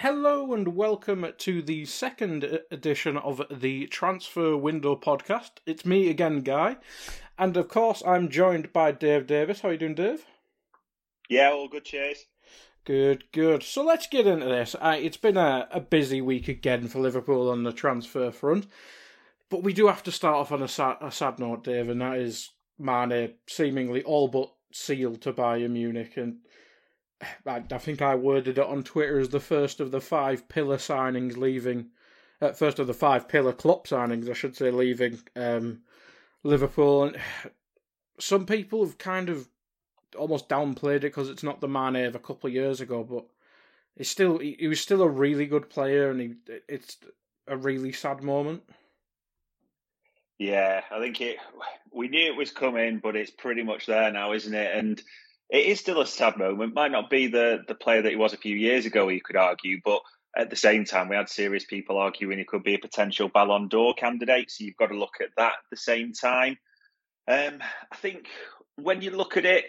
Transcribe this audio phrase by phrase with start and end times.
[0.00, 5.52] Hello and welcome to the second edition of the Transfer Window podcast.
[5.64, 6.76] It's me again, Guy,
[7.38, 9.60] and of course I'm joined by Dave Davis.
[9.60, 10.26] How are you doing, Dave?
[11.30, 11.86] Yeah, all good.
[11.86, 12.26] Cheers.
[12.84, 13.62] Good, good.
[13.62, 14.76] So let's get into this.
[14.78, 18.66] Uh, it's been a, a busy week again for Liverpool on the transfer front,
[19.48, 22.02] but we do have to start off on a sad, a sad note, Dave, and
[22.02, 26.40] that is Mane seemingly all but sealed to Bayern Munich and
[27.46, 30.76] I, I think I worded it on Twitter as the first of the five pillar
[30.76, 31.90] signings leaving,
[32.40, 35.80] uh, first of the five pillar club signings, I should say, leaving um,
[36.42, 37.04] Liverpool.
[37.04, 37.16] And
[38.18, 39.48] some people have kind of
[40.18, 43.26] almost downplayed it because it's not the Mane of a couple of years ago, but
[43.96, 46.34] it's still he, he was still a really good player, and he
[46.68, 46.98] it's
[47.46, 48.62] a really sad moment.
[50.38, 51.38] Yeah, I think it.
[51.92, 54.76] We knew it was coming, but it's pretty much there now, isn't it?
[54.76, 55.02] And
[55.48, 56.74] it is still a sad moment.
[56.74, 59.36] Might not be the the player that he was a few years ago, you could
[59.36, 60.00] argue, but
[60.36, 63.68] at the same time, we had serious people arguing he could be a potential Ballon
[63.68, 64.50] d'Or candidate.
[64.50, 66.58] So you've got to look at that at the same time.
[67.26, 68.26] Um, I think
[68.76, 69.64] when you look at it,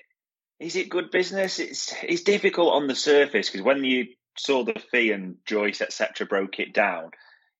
[0.59, 1.59] is it good business?
[1.59, 6.27] It's it's difficult on the surface because when you saw the fee and Joyce etc.
[6.27, 7.11] broke it down,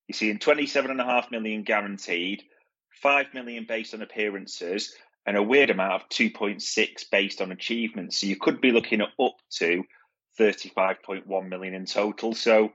[0.06, 2.42] you see in twenty seven and a half million guaranteed,
[2.90, 4.94] five million based on appearances,
[5.28, 8.18] and a weird amount of 2.6 based on achievements.
[8.18, 9.84] So you could be looking at up to
[10.40, 12.32] 35.1 million in total.
[12.32, 12.72] So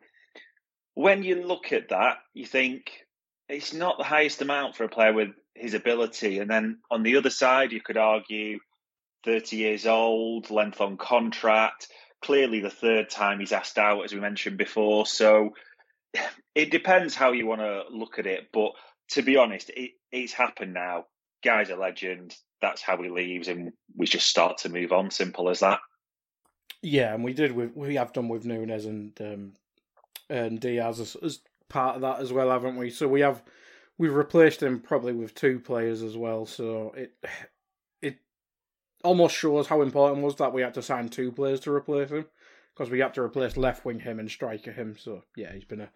[0.94, 2.92] when you look at that, you think
[3.50, 6.38] it's not the highest amount for a player with his ability.
[6.38, 8.60] And then on the other side, you could argue
[9.26, 11.88] 30 years old, length on contract,
[12.24, 15.08] clearly the third time he's asked out, as we mentioned before.
[15.08, 15.56] So
[16.54, 18.50] it depends how you want to look at it.
[18.54, 18.74] But
[19.14, 21.06] to be honest, it, it's happened now
[21.44, 22.36] guy's a legend.
[22.62, 25.12] That's how he leaves, and we just start to move on.
[25.12, 25.80] Simple as that.
[26.82, 27.52] Yeah, and we did.
[27.52, 29.54] We we have done with Nunez and um,
[30.30, 31.40] and Diaz as, as
[31.70, 32.90] part of that as well, haven't we?
[32.90, 33.44] So we have
[33.98, 36.46] we've replaced him probably with two players as well.
[36.46, 37.14] So it
[38.02, 38.18] it
[39.04, 42.26] almost shows how important was that we had to sign two players to replace him
[42.74, 44.96] because we had to replace left wing him and striker him.
[44.98, 45.90] So yeah, he's been a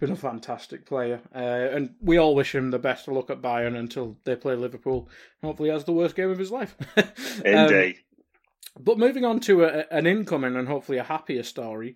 [0.00, 3.30] he's been a fantastic player, uh, and we all wish him the best of luck
[3.30, 5.08] at Bayern until they play Liverpool.
[5.42, 6.74] Hopefully, he has the worst game of his life.
[7.44, 7.96] Indeed.
[7.96, 11.94] Um, but moving on to a, an incoming and hopefully a happier story,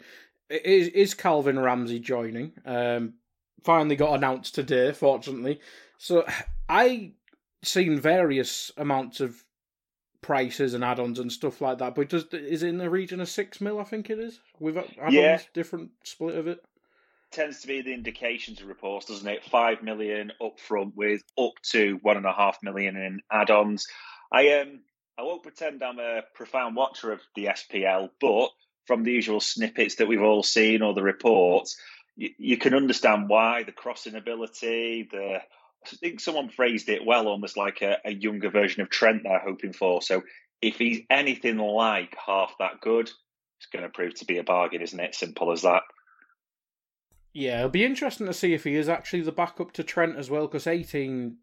[0.50, 2.52] is is Calvin Ramsay joining?
[2.64, 3.14] Um,
[3.62, 5.60] finally got announced today, fortunately.
[5.98, 6.26] So
[6.68, 7.12] I
[7.62, 9.44] seen various amounts of
[10.20, 11.94] prices and add-ons and stuff like that.
[11.94, 13.78] But just is it in the region of six mil?
[13.78, 14.40] I think it is.
[14.58, 15.40] With add-ons, yeah.
[15.52, 16.64] different split of it.
[17.34, 19.44] Tends to be the indications of reports, doesn't it?
[19.44, 23.88] Five million up front with up to one and a half million in add-ons.
[24.30, 24.82] I um
[25.18, 28.50] I won't pretend I'm a profound watcher of the SPL, but
[28.86, 31.76] from the usual snippets that we've all seen or the reports,
[32.14, 37.26] you, you can understand why the crossing ability, the I think someone phrased it well,
[37.26, 40.02] almost like a, a younger version of Trent they're hoping for.
[40.02, 40.22] So
[40.62, 43.10] if he's anything like half that good,
[43.58, 45.16] it's going to prove to be a bargain, isn't it?
[45.16, 45.82] Simple as that.
[47.34, 50.30] Yeah, it'll be interesting to see if he is actually the backup to Trent as
[50.30, 51.36] well, because 18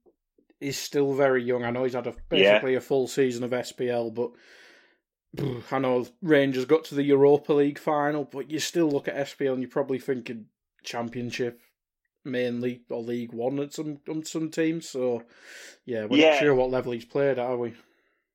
[0.62, 1.66] is still very young.
[1.66, 2.78] I know he's had a, basically yeah.
[2.78, 4.32] a full season of SPL, but
[5.72, 9.54] I know Rangers got to the Europa League final, but you still look at SPL
[9.54, 10.46] and you're probably thinking
[10.84, 11.60] Championship
[12.24, 14.88] mainly or League One at some on some teams.
[14.88, 15.24] So
[15.86, 16.32] yeah, we're yeah.
[16.32, 17.74] not sure what level he's played at, are we?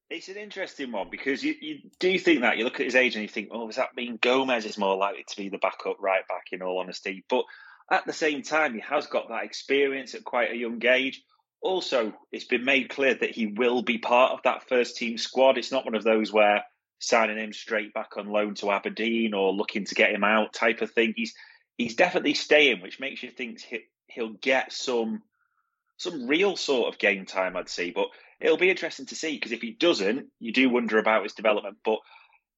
[0.09, 3.17] It's an interesting one because you, you do think that you look at his age
[3.17, 5.97] and you think, oh, does that mean Gomez is more likely to be the backup
[6.01, 6.45] right back?
[6.53, 7.45] In all honesty, but
[7.91, 11.23] at the same time, he has got that experience at quite a young age.
[11.61, 15.59] Also, it's been made clear that he will be part of that first team squad.
[15.59, 16.65] It's not one of those where
[16.99, 20.83] signing him straight back on loan to Aberdeen or looking to get him out type
[20.83, 21.15] of thing.
[21.17, 21.35] He's
[21.77, 23.61] he's definitely staying, which makes you think
[24.09, 25.23] he'll get some
[25.97, 27.91] some real sort of game time, I'd say.
[27.91, 28.09] But
[28.41, 31.79] it'll be interesting to see because if he doesn't, you do wonder about his development.
[31.85, 31.99] But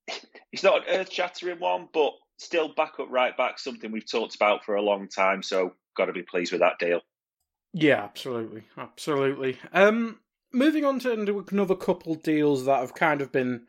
[0.50, 4.34] he's not an earth shattering one, but still back up right back, something we've talked
[4.34, 5.42] about for a long time.
[5.42, 7.00] So got to be pleased with that deal.
[7.72, 9.58] Yeah, absolutely, absolutely.
[9.72, 10.20] Um,
[10.52, 13.66] moving on to another couple deals that have kind of been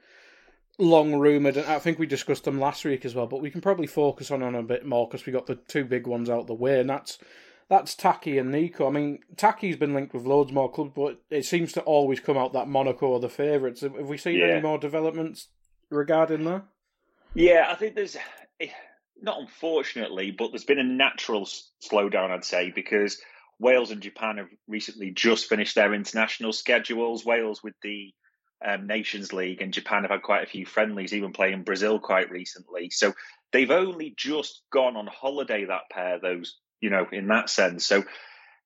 [0.77, 3.27] long rumored, and I think we discussed them last week as well.
[3.27, 5.83] But we can probably focus on on a bit more because we got the two
[5.83, 7.17] big ones out the way, and that's
[7.69, 8.87] that's Taki and Nico.
[8.87, 12.37] I mean, Taki's been linked with loads more clubs, but it seems to always come
[12.37, 13.81] out that Monaco are the favourites.
[13.81, 14.45] Have we seen yeah.
[14.45, 15.47] any more developments
[15.89, 16.63] regarding that?
[17.35, 18.17] Yeah, I think there's
[18.59, 18.69] eh,
[19.21, 23.21] not unfortunately, but there's been a natural slowdown, I'd say, because
[23.59, 27.25] Wales and Japan have recently just finished their international schedules.
[27.25, 28.13] Wales with the
[28.65, 32.31] um, Nations League, and Japan have had quite a few friendlies, even playing Brazil quite
[32.31, 32.89] recently.
[32.89, 33.13] So
[33.51, 37.85] they've only just gone on holiday, that pair, those, you know, in that sense.
[37.85, 38.03] So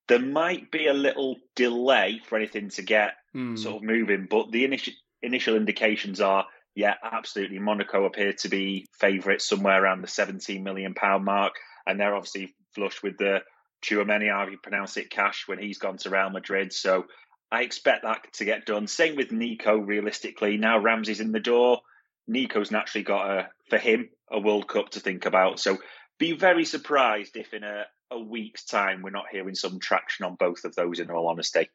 [0.07, 3.57] there might be a little delay for anything to get mm.
[3.57, 6.45] sort of moving, but the initial initial indications are,
[6.75, 7.59] yeah, absolutely.
[7.59, 11.53] Monaco appear to be favourites somewhere around the 17 million pound mark,
[11.87, 13.39] and they're obviously flush with the
[13.83, 16.73] Tchouameni, how you pronounce it, cash when he's gone to Real Madrid.
[16.73, 17.05] So
[17.51, 18.87] I expect that to get done.
[18.87, 20.57] Same with Nico, realistically.
[20.57, 21.81] Now Ramsay's in the door.
[22.27, 25.59] Nico's naturally got a, for him, a World Cup to think about.
[25.59, 25.77] So
[26.17, 27.83] be very surprised if in a,
[28.13, 31.69] a week's time we're not hearing some traction on both of those, in all honesty.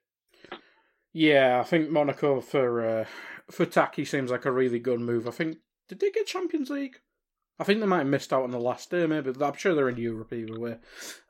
[1.13, 3.05] Yeah, I think Monaco for uh,
[3.51, 5.27] for Taki seems like a really good move.
[5.27, 5.59] I think
[5.89, 7.01] did they get Champions League?
[7.59, 9.33] I think they might have missed out on the last day, maybe.
[9.41, 10.77] I'm sure they're in Europe either way.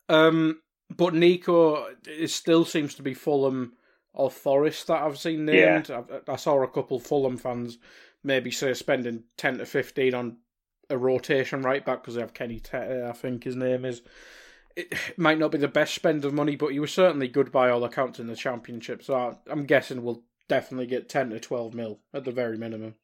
[0.09, 0.61] Um,
[0.95, 3.73] but Nico, it still seems to be Fulham
[4.13, 5.89] or Forest that I've seen named.
[5.89, 6.03] Yeah.
[6.29, 7.79] I, I, saw a couple Fulham fans
[8.23, 10.37] maybe say spending 10 to 15 on
[10.91, 14.03] a rotation right back because they have Kenny Tete, I think his name is.
[14.79, 17.69] It might not be the best spend of money, but he was certainly good by
[17.69, 19.03] all accounts in the championship.
[19.03, 22.95] So I'm guessing we'll definitely get 10 to 12 mil at the very minimum.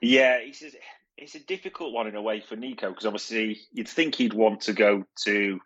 [0.00, 0.70] Yeah, it's a,
[1.16, 4.62] it's a difficult one in a way for Nico because obviously you'd think he'd want
[4.62, 5.60] to go to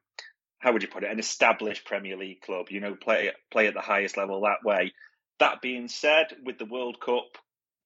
[0.59, 3.75] how would you put it, an established Premier League club, you know, play play at
[3.75, 4.93] the highest level that way.
[5.39, 7.37] That being said, with the World Cup,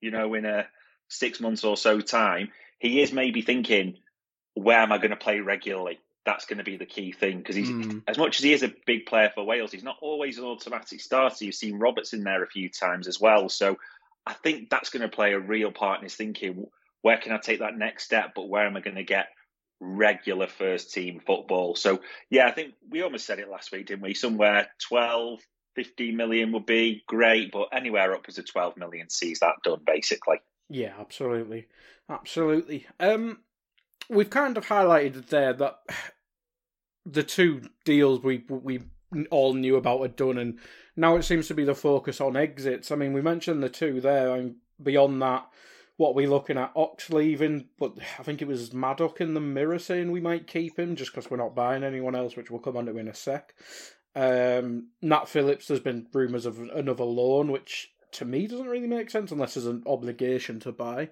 [0.01, 0.67] you know, in a
[1.09, 3.97] six months or so time, he is maybe thinking,
[4.55, 5.99] where am I going to play regularly?
[6.29, 8.03] That's going to be the key thing because he's mm.
[8.07, 11.01] as much as he is a big player for Wales, he's not always an automatic
[11.01, 11.43] starter.
[11.43, 13.79] You've seen Roberts in there a few times as well, so
[14.27, 16.67] I think that's going to play a real part in his thinking.
[17.01, 18.33] Where can I take that next step?
[18.35, 19.29] But where am I going to get
[19.81, 21.77] regular first team football.
[21.77, 22.01] So,
[22.31, 24.15] yeah, I think we almost said it last week, didn't we?
[24.15, 25.41] Somewhere 12,
[25.77, 30.39] 15 million would be great, but anywhere upwards of 12 million sees that done, basically.
[30.69, 31.67] Yeah, absolutely.
[32.11, 32.87] Absolutely.
[32.99, 33.39] Um,
[34.09, 35.79] we've kind of highlighted there that
[37.11, 38.81] the two deals we we
[39.31, 40.59] all knew about are done, and
[40.97, 42.91] now it seems to be the focus on exits.
[42.91, 45.49] I mean, we mentioned the two there, and beyond that,
[45.97, 49.79] what we're looking at Ox leaving, but I think it was Maddock in the mirror
[49.79, 52.77] saying we might keep him just because we're not buying anyone else, which we'll come
[52.77, 53.55] on to in a sec.
[54.15, 59.11] Um, Nat Phillips, there's been rumours of another loan, which to me doesn't really make
[59.11, 61.11] sense unless there's an obligation to buy.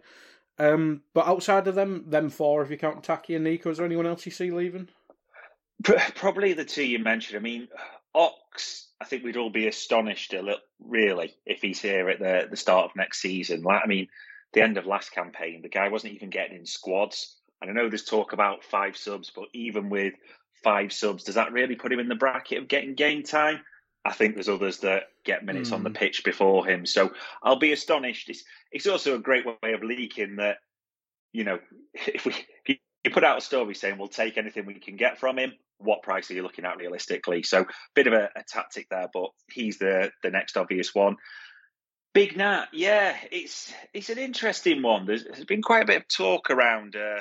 [0.59, 3.87] Um, but outside of them, them four, if you count Taki and Nico, is there
[3.87, 4.89] anyone else you see leaving?
[5.83, 7.39] Probably the two you mentioned.
[7.39, 7.69] I mean,
[8.15, 12.49] Ox, I think we'd all be astonished a little, really, if he's here at the
[12.51, 13.63] the start of next season.
[13.63, 14.09] Like, I mean,
[14.53, 17.37] the end of last campaign, the guy wasn't even getting in squads.
[17.61, 20.15] And I know there's talk about five subs, but even with
[20.63, 23.61] five subs, does that really put him in the bracket of getting game time?
[24.05, 25.75] I think there's others that get minutes mm.
[25.75, 25.97] on the hmm.
[25.97, 26.87] pitch before him.
[26.87, 28.31] So I'll be astonished.
[28.31, 30.59] It's, it's also a great way of leaking that,
[31.33, 31.59] you know,
[31.95, 35.19] if we if you put out a story saying we'll take anything we can get
[35.19, 37.43] from him, what price are you looking at realistically?
[37.43, 41.17] So bit of a, a tactic there, but he's the the next obvious one.
[42.15, 45.05] Big Nat, yeah, it's it's an interesting one.
[45.05, 47.21] There's, there's been quite a bit of talk around uh,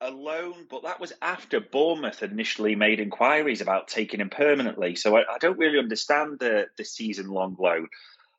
[0.00, 4.96] a loan, but that was after Bournemouth initially made inquiries about taking him permanently.
[4.96, 7.88] So I, I don't really understand the the season long loan.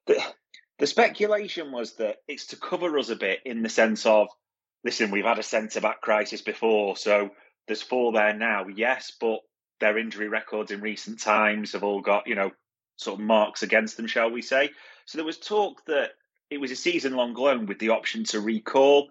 [0.08, 0.22] The,
[0.80, 4.28] the speculation was that it's to cover us a bit in the sense of,
[4.84, 7.32] listen, we've had a centre back crisis before, so
[7.70, 9.40] there's four there now, yes, but
[9.80, 12.52] their injury records in recent times have all got you know
[12.98, 14.72] sort of marks against them, shall we say?
[15.06, 16.12] So there was talk that
[16.50, 19.08] it was a season long loan with the option to recall.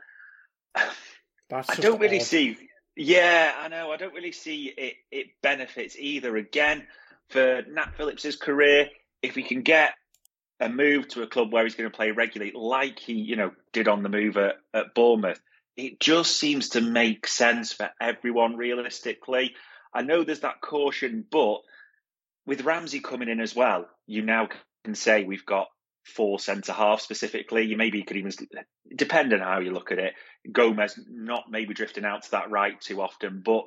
[1.49, 2.27] That's I don't really odd.
[2.27, 2.59] see.
[2.97, 3.93] Yeah, I know.
[3.93, 4.95] I don't really see it.
[5.11, 6.37] It benefits either.
[6.37, 6.87] Again,
[7.31, 8.89] for Nat Phillips's career,
[9.23, 9.95] if he can get
[10.61, 13.53] a move to a club where he's going to play regularly, like he, you know,
[13.73, 15.41] did on the move at, at Bournemouth,
[15.79, 18.57] it just seems to make sense for everyone.
[18.57, 19.55] Realistically,
[19.95, 21.61] I know there's that caution, but
[22.45, 24.49] with Ramsay coming in as well, you now
[24.85, 25.69] can say we've got
[26.05, 27.63] four centre half specifically.
[27.63, 28.33] You maybe could even,
[28.95, 30.15] depend on how you look at it,
[30.51, 33.63] Gomez not maybe drifting out to that right too often, but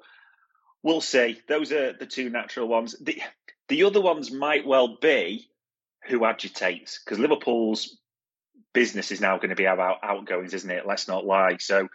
[0.84, 1.40] we'll see.
[1.48, 2.94] Those are the two natural ones.
[3.00, 3.22] The
[3.70, 5.48] the other ones might well be
[6.08, 8.01] who agitates because Liverpool's
[8.74, 10.86] business is now going to be about outgoings, isn't it?
[10.86, 11.58] Let's not lie.
[11.60, 11.88] So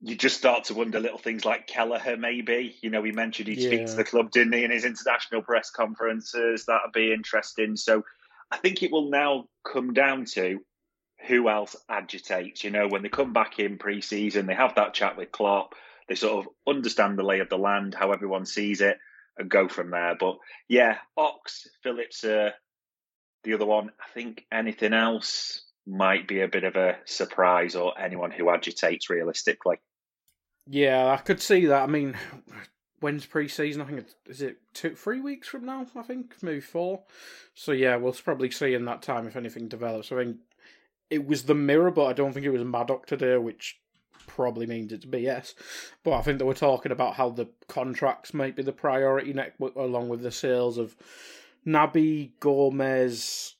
[0.00, 2.76] you just start to wonder little things like Kelleher, maybe.
[2.80, 3.68] You know, he mentioned he'd yeah.
[3.68, 6.66] speak to the club, didn't he, in his international press conferences?
[6.66, 7.76] That'd be interesting.
[7.76, 8.04] So
[8.50, 10.60] I think it will now come down to
[11.28, 12.64] who else agitates.
[12.64, 15.74] You know, when they come back in pre season, they have that chat with Klopp,
[16.08, 18.98] they sort of understand the lay of the land, how everyone sees it,
[19.38, 20.16] and go from there.
[20.18, 22.50] But yeah, Ox, Phillips, uh,
[23.44, 27.98] the other one, I think anything else might be a bit of a surprise or
[27.98, 29.76] anyone who agitates realistically.
[30.66, 31.82] Yeah, I could see that.
[31.82, 32.16] I mean,
[33.00, 33.82] when's pre-season?
[33.82, 35.86] I think it's is it two, three weeks from now.
[35.96, 37.02] I think maybe four.
[37.54, 40.12] So yeah, we'll probably see in that time if anything develops.
[40.12, 40.36] I think
[41.10, 43.78] it was the mirror, but I don't think it was Maddock today, which
[44.26, 45.54] probably means it's BS.
[46.04, 49.60] But I think they were talking about how the contracts might be the priority next,
[49.60, 50.96] along with the sales of
[51.66, 53.56] Naby Gomez.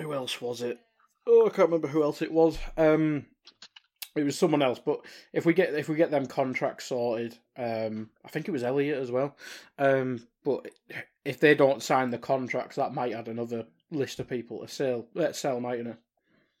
[0.00, 0.78] Who else was it?
[1.26, 2.58] Oh, I can't remember who else it was.
[2.76, 3.26] Um,
[4.14, 5.00] it was someone else, but
[5.32, 8.98] if we get if we get them contracts sorted, um, I think it was Elliott
[8.98, 9.36] as well.
[9.78, 10.70] Um, but
[11.24, 15.06] if they don't sign the contracts, that might add another list of people to sell.
[15.14, 15.96] Let's sell, mightn't it?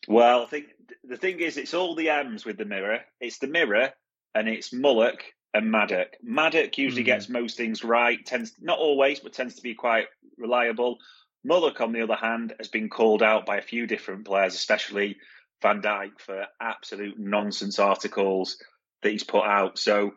[0.08, 0.66] Well, I think
[1.04, 3.00] the thing is, it's all the M's with the mirror.
[3.20, 3.90] It's the mirror,
[4.34, 5.20] and it's Mullock
[5.54, 6.16] and Maddock.
[6.22, 7.06] Maddock usually mm.
[7.06, 8.24] gets most things right.
[8.24, 10.06] Tends not always, but tends to be quite
[10.36, 10.98] reliable.
[11.46, 15.16] Mullock, on the other hand, has been called out by a few different players, especially
[15.62, 18.58] Van Dijk for absolute nonsense articles
[19.02, 19.78] that he's put out.
[19.78, 20.12] So,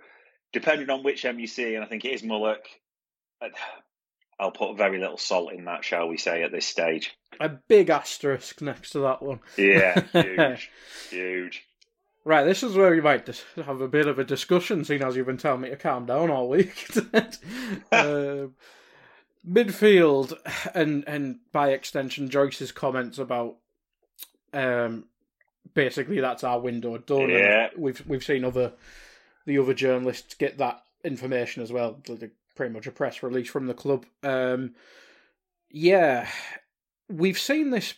[0.53, 2.59] depending on which M you see, and I think it is Mullock,
[4.39, 7.15] I'll put very little salt in that, shall we say, at this stage.
[7.39, 9.41] A big asterisk next to that one.
[9.57, 10.71] Yeah, huge,
[11.09, 11.65] huge.
[12.25, 15.25] Right, this is where we might have a bit of a discussion, seeing as you've
[15.25, 16.89] been telling me to calm down all week.
[17.91, 18.55] um,
[19.47, 20.33] midfield,
[20.73, 23.57] and and by extension, Joyce's comments about
[24.53, 25.05] um,
[25.73, 27.29] basically that's our window done.
[27.29, 27.69] Yeah.
[27.77, 28.73] we've we've seen other
[29.45, 32.01] the other journalists get that information as well.
[32.55, 34.05] Pretty much a press release from the club.
[34.23, 34.75] Um,
[35.69, 36.27] yeah,
[37.07, 37.93] we've seen this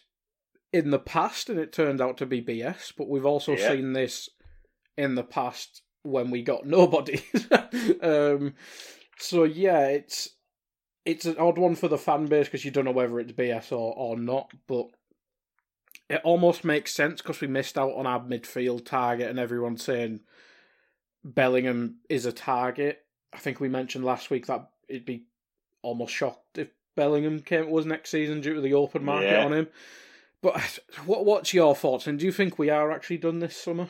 [0.71, 2.93] in the past, and it turned out to be BS.
[2.95, 3.69] But we've also yeah.
[3.69, 4.29] seen this
[4.97, 7.23] in the past when we got nobody.
[8.01, 8.53] um,
[9.17, 10.29] so yeah, it's
[11.05, 13.71] it's an odd one for the fan base because you don't know whether it's BS
[13.71, 14.51] or or not.
[14.67, 14.87] But
[16.09, 20.21] it almost makes sense because we missed out on our midfield target and everyone saying
[21.23, 23.05] Bellingham is a target.
[23.33, 25.25] I think we mentioned last week that it'd be
[25.81, 29.45] almost shocked if Bellingham came was next season due to the open market yeah.
[29.45, 29.67] on him.
[30.41, 32.07] But what what's your thoughts?
[32.07, 33.89] And do you think we are actually done this summer?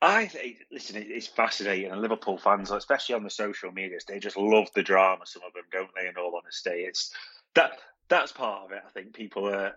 [0.00, 0.30] I
[0.70, 4.82] listen, it's fascinating, and Liverpool fans, especially on the social medias, they just love the
[4.82, 5.26] drama.
[5.26, 6.06] Some of them, don't they?
[6.06, 7.12] In all honesty, it's
[7.54, 7.72] that
[8.08, 8.82] that's part of it.
[8.86, 9.72] I think people are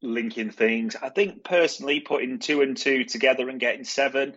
[0.00, 0.94] linking things.
[1.00, 4.34] I think personally, putting two and two together and getting seven.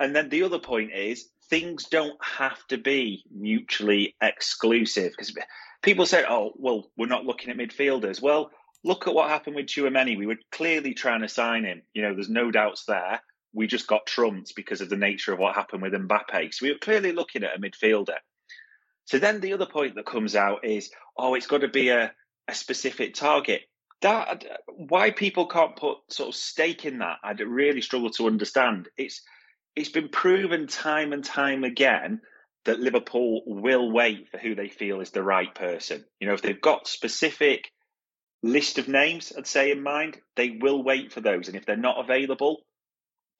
[0.00, 5.36] And then the other point is things don't have to be mutually exclusive because
[5.82, 8.20] people say, oh, well, we're not looking at midfielders.
[8.20, 8.50] Well,
[8.82, 10.18] look at what happened with Tchouameni.
[10.18, 11.82] We were clearly trying to sign him.
[11.92, 13.20] You know, there's no doubts there.
[13.54, 16.52] We just got trumped because of the nature of what happened with Mbappe.
[16.52, 18.18] So we were clearly looking at a midfielder.
[19.06, 22.12] So then the other point that comes out is, oh, it's got to be a,
[22.48, 23.62] a specific target
[24.04, 28.26] that uh, why people can't put sort of stake in that, I really struggle to
[28.26, 28.88] understand.
[28.96, 29.22] It's
[29.74, 32.20] it's been proven time and time again
[32.64, 36.04] that Liverpool will wait for who they feel is the right person.
[36.20, 37.70] You know, if they've got specific
[38.42, 41.76] list of names, I'd say in mind, they will wait for those, and if they're
[41.76, 42.62] not available,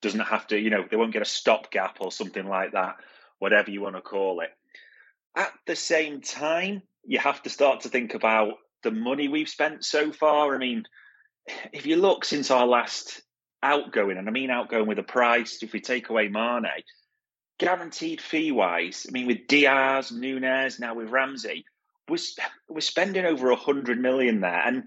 [0.01, 0.59] doesn't have to.
[0.59, 2.95] You know, they won't get a stopgap or something like that,
[3.39, 4.49] whatever you want to call it.
[5.35, 9.83] At the same time, you have to start to think about the money we've spent
[9.83, 10.55] so far.
[10.55, 10.85] I mean,
[11.73, 13.21] if you look since our last
[13.61, 16.65] outgoing, and I mean outgoing with a price, if we take away Mane,
[17.59, 21.65] guaranteed fee wise, I mean, with Diaz, Nunez, now with Ramsay,
[22.07, 22.17] we're,
[22.69, 24.61] we're spending over a hundred million there.
[24.65, 24.83] And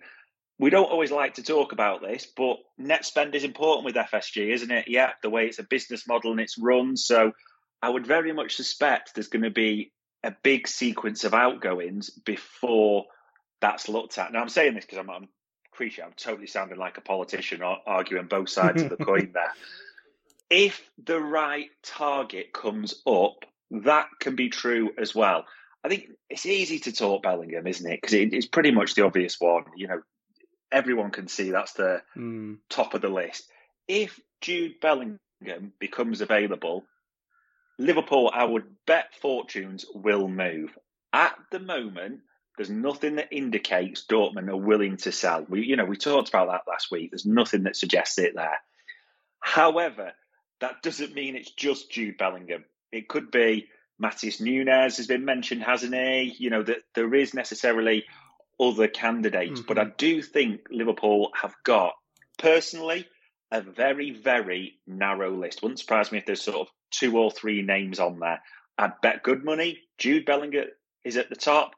[0.58, 4.52] we don't always like to talk about this, but net spend is important with FSG,
[4.52, 4.88] isn't it?
[4.88, 6.96] Yeah, the way it's a business model and it's run.
[6.96, 7.32] So
[7.80, 9.92] I would very much suspect there's going to be
[10.24, 13.06] a big sequence of outgoings before
[13.60, 14.32] that's looked at.
[14.32, 15.28] Now I'm saying this because I'm, I'm
[15.80, 19.52] I'm totally sounding like a politician arguing both sides of the coin there.
[20.50, 25.44] If the right target comes up, that can be true as well.
[25.84, 28.00] I think it's easy to talk Bellingham, isn't it?
[28.00, 29.64] Because it, it's pretty much the obvious one.
[29.76, 30.00] You know,
[30.72, 32.58] everyone can see that's the Mm.
[32.68, 33.50] top of the list.
[33.86, 36.84] If Jude Bellingham becomes available,
[37.78, 40.76] Liverpool, I would bet fortunes will move.
[41.12, 42.20] At the moment,
[42.56, 45.44] there's nothing that indicates Dortmund are willing to sell.
[45.48, 47.10] We, you know, we talked about that last week.
[47.12, 48.60] There's nothing that suggests it there.
[49.40, 50.12] However,
[50.60, 52.64] that doesn't mean it's just Jude Bellingham.
[52.90, 53.68] It could be
[54.02, 56.34] Matheus Nunes has been mentioned, hasn't he?
[56.38, 58.04] You know, that there is necessarily
[58.60, 59.94] other candidates, but I mm-hmm.
[59.98, 61.94] do think Liverpool have got
[62.38, 63.06] personally
[63.50, 65.62] a very, very narrow list.
[65.62, 68.42] Wouldn't surprise me if there's sort of two or three names on there.
[68.76, 69.80] I'd bet good money.
[69.98, 70.66] Jude Bellingham
[71.04, 71.72] is at the top.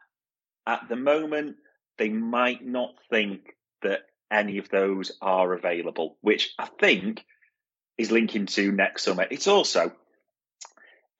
[0.66, 1.56] At the moment,
[1.99, 7.25] they might not think that any of those are available, which I think
[7.99, 9.26] is linking to next summer.
[9.30, 9.92] It's also,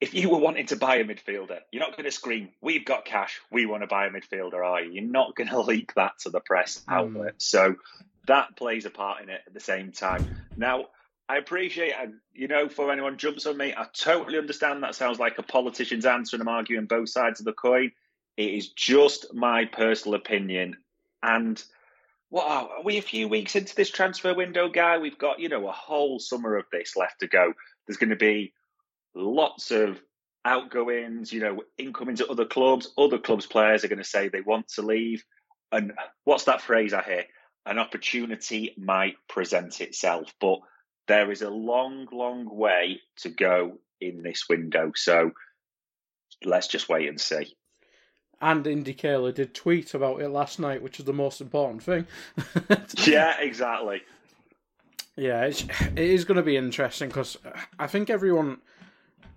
[0.01, 3.05] if you were wanting to buy a midfielder, you're not going to scream, We've got
[3.05, 4.93] cash, we want to buy a midfielder, are you?
[4.93, 7.35] You're not going to leak that to the press outlet.
[7.37, 7.75] So
[8.27, 10.25] that plays a part in it at the same time.
[10.57, 10.87] Now,
[11.29, 15.19] I appreciate, uh, you know, for anyone jumps on me, I totally understand that sounds
[15.19, 17.91] like a politician's answer and I'm arguing both sides of the coin.
[18.37, 20.77] It is just my personal opinion.
[21.21, 21.63] And
[22.29, 24.97] what are, are we a few weeks into this transfer window, guy?
[24.97, 27.53] We've got, you know, a whole summer of this left to go.
[27.85, 28.53] There's going to be
[29.15, 30.01] lots of
[30.45, 32.91] outgoings, you know, incomings to other clubs.
[32.97, 35.23] Other clubs' players are going to say they want to leave.
[35.71, 37.25] And what's that phrase I hear?
[37.65, 40.33] An opportunity might present itself.
[40.39, 40.59] But
[41.07, 44.91] there is a long, long way to go in this window.
[44.95, 45.31] So
[46.43, 47.55] let's just wait and see.
[48.41, 52.07] And Indy Kaila did tweet about it last night, which is the most important thing.
[53.05, 54.01] Yeah, exactly.
[55.15, 57.37] Yeah, it's, it is going to be interesting because
[57.77, 58.59] I think everyone,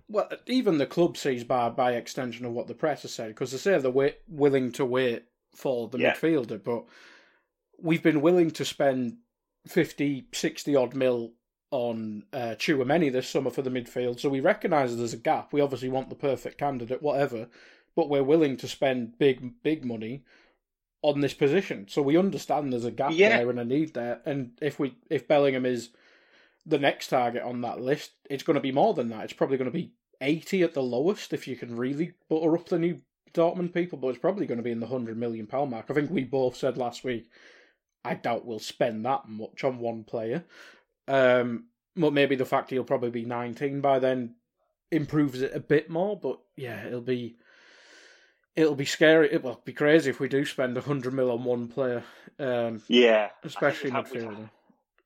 [0.07, 3.51] well, even the club sees by by extension of what the press has said, because
[3.51, 6.13] they say they're wait, willing to wait for the Yeah.
[6.13, 6.85] midfielder, but
[7.79, 9.17] we've been willing to spend
[9.67, 11.33] 50, 60 odd mil
[11.71, 15.51] on uh, Tchouameni this summer for the midfield, so we recognise there's a gap.
[15.51, 17.47] We obviously want the perfect candidate, whatever,
[17.95, 20.23] but we're willing to spend big, big money
[21.01, 21.87] on this position.
[21.89, 23.37] So we understand there's a gap Yeah.
[23.37, 24.21] there and a need there.
[24.25, 25.89] And if we if Bellingham is
[26.65, 29.25] the next target on that list, it's going to be more than that.
[29.25, 32.69] It's probably going to be 80 at the lowest if you can really butter up
[32.69, 33.01] the new
[33.33, 35.85] Dortmund people, but it's probably going to be in the 100 million pound mark.
[35.89, 37.29] I think we both said last week,
[38.03, 40.45] I doubt we'll spend that much on one player.
[41.07, 44.35] Um, but maybe the fact he'll probably be 19 by then
[44.91, 47.37] improves it a bit more, but yeah, it'll be
[48.55, 49.31] it'll be scary.
[49.31, 52.03] It will be crazy if we do spend 100 mil on one player,
[52.39, 53.29] um, Yeah.
[53.43, 54.49] Especially midfielder.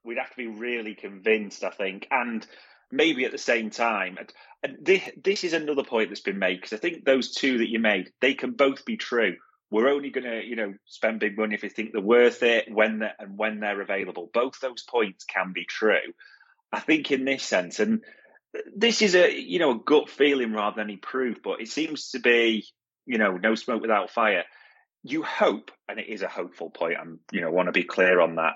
[0.03, 2.45] We'd have to be really convinced, I think, and
[2.91, 4.17] maybe at the same time.
[4.63, 7.69] And, this, this is another point that's been made because I think those two that
[7.69, 9.37] you made, they can both be true.
[9.71, 12.65] We're only going to, you know, spend big money if we think they're worth it
[12.69, 14.29] when they're, and when they're available.
[14.33, 16.13] Both those points can be true.
[16.73, 18.03] I think in this sense, and
[18.75, 22.09] this is a, you know, a gut feeling rather than any proof, but it seems
[22.11, 22.65] to be,
[23.05, 24.43] you know, no smoke without fire.
[25.03, 26.97] You hope, and it is a hopeful point.
[26.99, 28.55] I'm, you know, want to be clear on that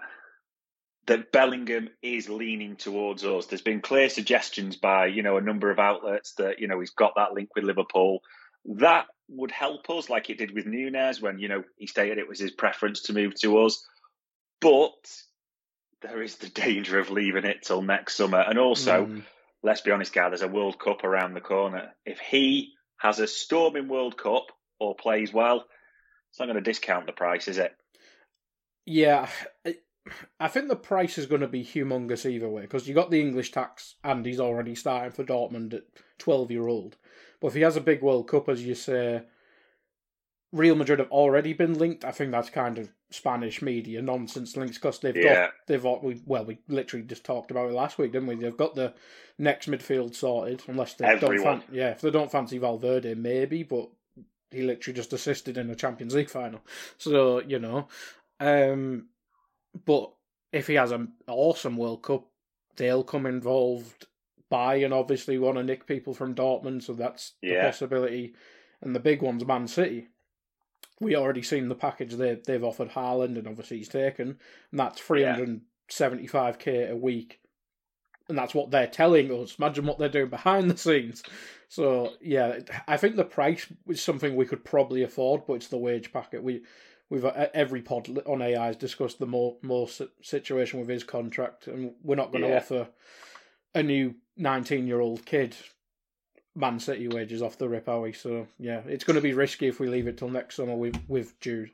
[1.05, 3.47] that Bellingham is leaning towards us.
[3.47, 6.91] There's been clear suggestions by, you know, a number of outlets that, you know, he's
[6.91, 8.21] got that link with Liverpool.
[8.65, 12.29] That would help us like it did with Nunez when, you know, he stated it
[12.29, 13.85] was his preference to move to us.
[14.61, 14.93] But
[16.01, 18.39] there is the danger of leaving it till next summer.
[18.39, 19.23] And also, Mm.
[19.61, 21.93] let's be honest, guy, there's a World Cup around the corner.
[22.05, 24.45] If he has a storming World Cup
[24.79, 25.65] or plays well,
[26.29, 27.75] it's not going to discount the price, is it?
[28.85, 29.29] Yeah,
[30.39, 33.21] I- think the price is going to be humongous either way because you got the
[33.21, 35.83] English tax and he's already starting for Dortmund at
[36.19, 36.97] 12 year old.
[37.39, 39.23] But if he has a big World Cup, as you say,
[40.51, 42.05] Real Madrid have already been linked.
[42.05, 45.33] I think that's kind of Spanish media nonsense links because they've Yeah.
[45.47, 48.35] got they've got we well we literally just talked about it last week, didn't we?
[48.35, 48.93] They've got the
[49.39, 51.61] next midfield sorted unless they don't Everyone.
[51.61, 53.89] fan- yeah if they don't fancy Valverde maybe, but
[54.51, 56.61] he literally just assisted in a Champions League final,
[56.99, 57.87] so you know.
[58.39, 59.07] Um,
[59.85, 60.11] but
[60.51, 62.25] if he has an awesome World Cup,
[62.75, 64.07] they'll come involved.
[64.51, 67.65] Bayern obviously want to nick people from Dortmund, so that's the Yeah.
[67.65, 68.35] possibility.
[68.81, 70.09] And the big one's Man City.
[70.99, 74.37] We already seen the package they they've offered Haaland, and obviously he's taken,
[74.71, 77.39] and that's three hundred seventy five k a week,
[78.29, 79.55] and that's what they're telling us.
[79.57, 81.23] Imagine what they're doing behind the scenes.
[81.67, 85.77] So yeah, I think the price is something we could probably afford, but it's the
[85.77, 86.43] wage packet.
[86.43, 86.63] We
[87.13, 89.87] we've uh, every pod on AI has discussed the more more
[90.21, 92.57] situation with his contract, and we're not going to Yeah.
[92.57, 92.87] offer
[93.75, 95.55] a new nineteen year old kid
[96.55, 98.13] Man City wages off the rip, are we?
[98.13, 100.99] So yeah, it's going to be risky if we leave it till next summer with
[101.07, 101.69] with Jude.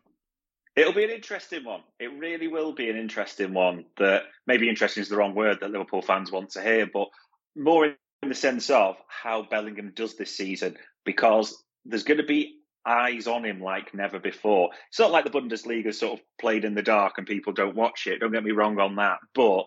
[0.76, 1.82] It'll be an interesting one.
[2.00, 3.86] It really will be an interesting one.
[3.98, 7.08] That maybe interesting is the wrong word that Liverpool fans want to hear, but
[7.56, 12.59] more in the sense of how Bellingham does this season, because there's going to be
[12.90, 14.70] eyes on him like never before.
[14.90, 18.08] It's not like the Bundesliga sort of played in the dark and people don't watch
[18.08, 18.20] it.
[18.20, 19.66] Don't get me wrong on that, but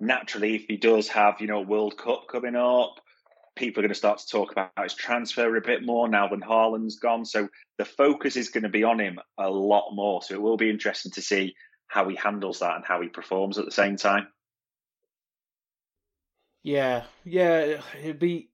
[0.00, 3.00] naturally, if he does have you know World Cup coming up,
[3.56, 6.40] people are going to start to talk about his transfer a bit more now than
[6.40, 7.24] Haaland's gone.
[7.24, 10.22] So the focus is going to be on him a lot more.
[10.22, 11.54] So it will be interesting to see
[11.88, 14.28] how he handles that and how he performs at the same time.
[16.62, 18.50] Yeah, yeah, it'd be.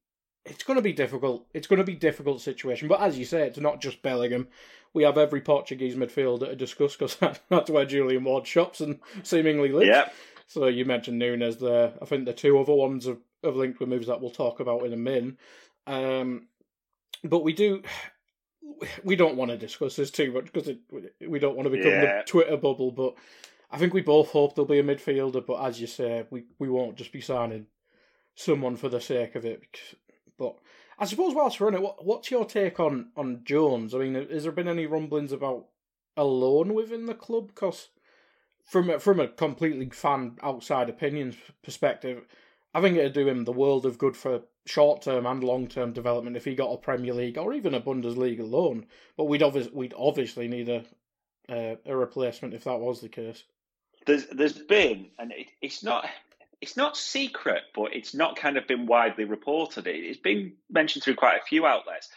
[0.47, 1.47] It's going to be difficult.
[1.55, 2.87] It's going to be difficult situation.
[2.89, 4.49] But as you say, it's not just Bellingham.
[4.93, 7.17] We have every Portuguese midfielder to discuss because
[7.49, 9.89] that's where Julian Ward shops and seemingly lives.
[9.89, 10.09] Yeah.
[10.47, 11.95] So you mentioned Nunes there.
[12.01, 14.85] I think the two other ones have, have linked with moves that we'll talk about
[14.85, 15.39] in a min.
[15.87, 16.49] Um,
[17.23, 17.83] but we do.
[19.05, 20.75] We don't want to discuss this too much because
[21.27, 22.17] we don't want to become Yeah.
[22.19, 22.91] the Twitter bubble.
[22.91, 23.15] But
[23.71, 25.47] I think we both hope there'll be a midfielder.
[25.47, 27.67] But as you say, we, we won't just be signing
[28.35, 29.61] someone for the sake of it.
[29.61, 29.95] because-
[30.39, 30.57] But
[30.99, 33.95] I suppose whilst we're on it, what, what's your take on, on Jones?
[33.95, 35.67] I mean, has there been any rumblings about
[36.17, 37.49] a loan within the club?
[37.49, 37.89] Because
[38.65, 42.25] from a, from a completely fan outside opinions perspective,
[42.75, 45.93] I think it'd do him the world of good for short term and long term
[45.93, 48.87] development if he got a Premier League or even a Bundesliga loan.
[49.17, 50.85] But we'd obviously we'd obviously need a
[51.49, 53.45] a, a replacement if that was the case.
[54.07, 56.09] There's there's been, and it, it's not
[56.61, 59.87] it's not secret, but it's not kind of been widely reported.
[59.87, 62.09] It, it's been mentioned through quite a few outlets,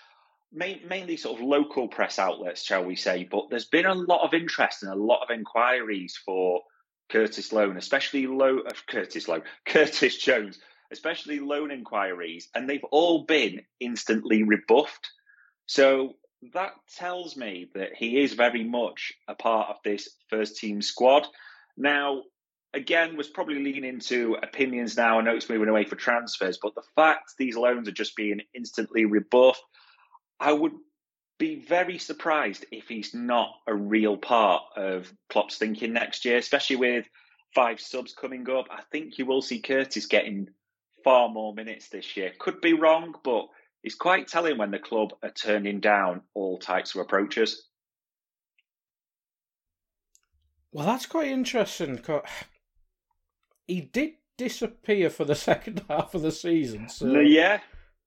[0.51, 3.27] main, mainly sort of local press outlets, shall we say.
[3.29, 6.61] But there's been a lot of interest and a lot of inquiries for
[7.09, 10.59] Curtis Loan, especially low uh, Curtis Loan, Curtis Jones,
[10.91, 15.09] especially loan inquiries, and they've all been instantly rebuffed.
[15.65, 16.15] So
[16.53, 21.27] that tells me that he is very much a part of this first team squad.
[21.75, 22.23] Now,
[22.73, 25.19] again, was probably leaning into opinions now.
[25.19, 28.41] I know it's moving away for transfers, but the fact these loans are just being
[28.53, 29.63] instantly rebuffed,
[30.39, 30.73] I would
[31.39, 36.77] be very surprised if he's not a real part of Klopp's thinking next year, especially
[36.77, 37.05] with
[37.53, 38.67] five subs coming up.
[38.71, 40.49] I think you will see Curtis getting
[41.03, 42.33] far more minutes this year.
[42.39, 43.47] Could be wrong, but
[43.83, 47.63] it's quite telling when the club are turning down all types of approaches.
[50.71, 51.97] Well, that's quite interesting.
[53.67, 57.59] He did disappear for the second half of the season, so yeah,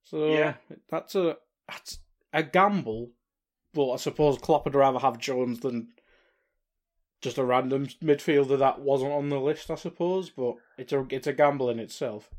[0.04, 0.54] so yeah.
[0.88, 1.36] that's a
[1.68, 1.98] that's
[2.32, 3.10] a gamble.
[3.72, 5.88] But I suppose Klopp would rather have Jones than
[7.20, 9.70] just a random midfielder that wasn't on the list.
[9.70, 12.30] I suppose, but it's a it's a gamble in itself.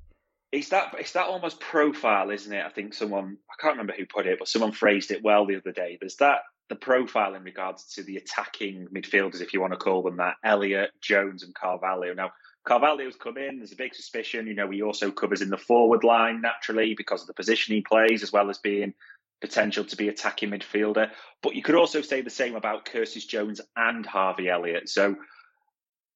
[0.51, 2.65] it's that it's that almost profile, isn't it?
[2.65, 5.55] I think someone I can't remember who put it, but someone phrased it well the
[5.57, 5.97] other day.
[5.99, 10.01] There's that the profile in regards to the attacking midfielders, if you want to call
[10.03, 12.13] them that, Elliott, Jones, and Carvalho.
[12.13, 12.31] Now
[12.63, 13.57] Carvalho's come in.
[13.57, 14.47] There's a big suspicion.
[14.47, 17.81] You know, he also covers in the forward line naturally because of the position he
[17.81, 18.93] plays, as well as being
[19.41, 21.09] potential to be attacking midfielder.
[21.41, 24.89] But you could also say the same about Curtis Jones and Harvey Elliott.
[24.89, 25.15] So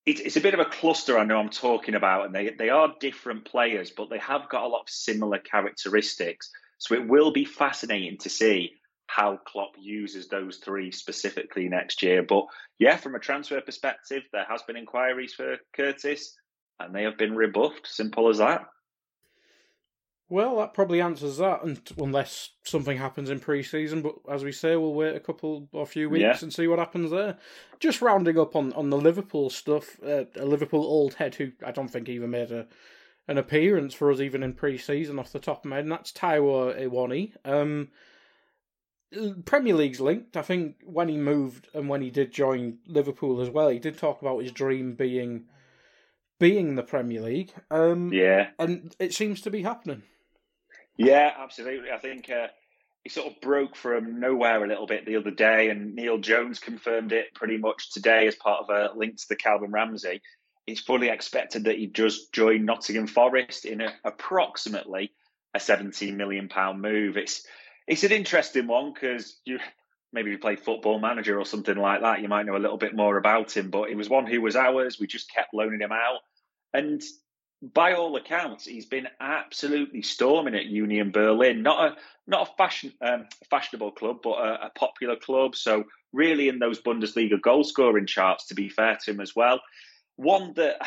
[0.05, 1.17] it's, it's a bit of a cluster.
[1.17, 4.63] I know I'm talking about, and they they are different players, but they have got
[4.63, 6.51] a lot of similar characteristics.
[6.77, 8.73] So it will be fascinating to see
[9.07, 12.23] how Klopp uses those three specifically next year.
[12.23, 12.45] But
[12.79, 16.35] yeah, from a transfer perspective, there has been inquiries for Curtis,
[16.79, 17.87] and they have been rebuffed.
[17.87, 18.65] Simple as that.
[20.27, 24.01] Well, that probably answers that, and unless something happens in pre-season.
[24.01, 26.37] But as we say, we'll wait a couple or few weeks Yeah.
[26.41, 27.37] and see what happens there.
[27.79, 31.71] Just rounding up on, on the Liverpool stuff, uh, a Liverpool old head who I
[31.71, 32.67] don't think even made a
[33.27, 36.11] an appearance for us even in pre-season off the top of my head, and that's
[36.11, 37.33] Taiwo Awoniyi.
[37.43, 37.89] Um,
[39.45, 40.38] Premier League's linked.
[40.38, 43.97] I think when he moved and when he did join Liverpool as well, he did
[43.97, 45.45] talk about his dream being
[46.39, 47.54] being the Premier League.
[47.71, 48.49] Um, Yeah.
[48.60, 50.04] and it seems to be happening.
[50.97, 51.91] Yeah, absolutely.
[51.91, 52.47] I think uh,
[53.04, 56.60] he sort of broke from nowhere a little bit the other day, and Neil Jones
[56.60, 60.21] confirmed it pretty much today as part of a link to the Calvin Ramsay.
[60.67, 65.12] It's fully expected that he just joined Nottingham Forest in a, approximately
[65.54, 67.15] a 17 million pound move.
[67.17, 67.45] It's
[67.88, 69.60] it's an interesting one because you
[70.12, 72.95] maybe you play Football Manager or something like that, you might know a little bit
[72.95, 73.69] more about him.
[73.69, 75.00] But he was one who was ours.
[75.00, 76.19] We just kept loaning him out,
[76.74, 77.02] and
[77.62, 81.63] by all accounts, he's been absolutely storming at Union Berlin.
[81.63, 81.95] Not a
[82.28, 85.56] not a fashion um, fashionable club, but a, a popular club.
[85.56, 89.62] So really, in those Bundesliga goal scoring charts, to be fair to him as well.
[90.15, 90.78] One that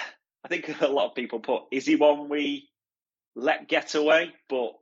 [0.44, 2.68] I think a lot of people put is he one we
[3.34, 4.72] let get away, but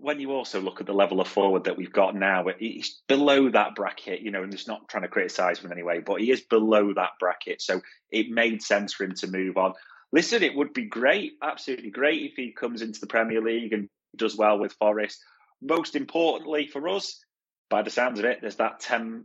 [0.00, 3.50] when you also look at the level of forward that we've got now, he's below
[3.50, 6.20] that bracket, you know, and it's not trying to criticise him in any way, but
[6.20, 7.60] he is below that bracket.
[7.60, 7.80] So
[8.10, 9.74] it made sense for him to move on.
[10.12, 13.88] Listen, it would be great, absolutely great if he comes into the Premier League and
[14.16, 15.22] does well with Forest.
[15.60, 17.22] Most importantly for us,
[17.68, 19.24] by the sounds of it, there's that 10%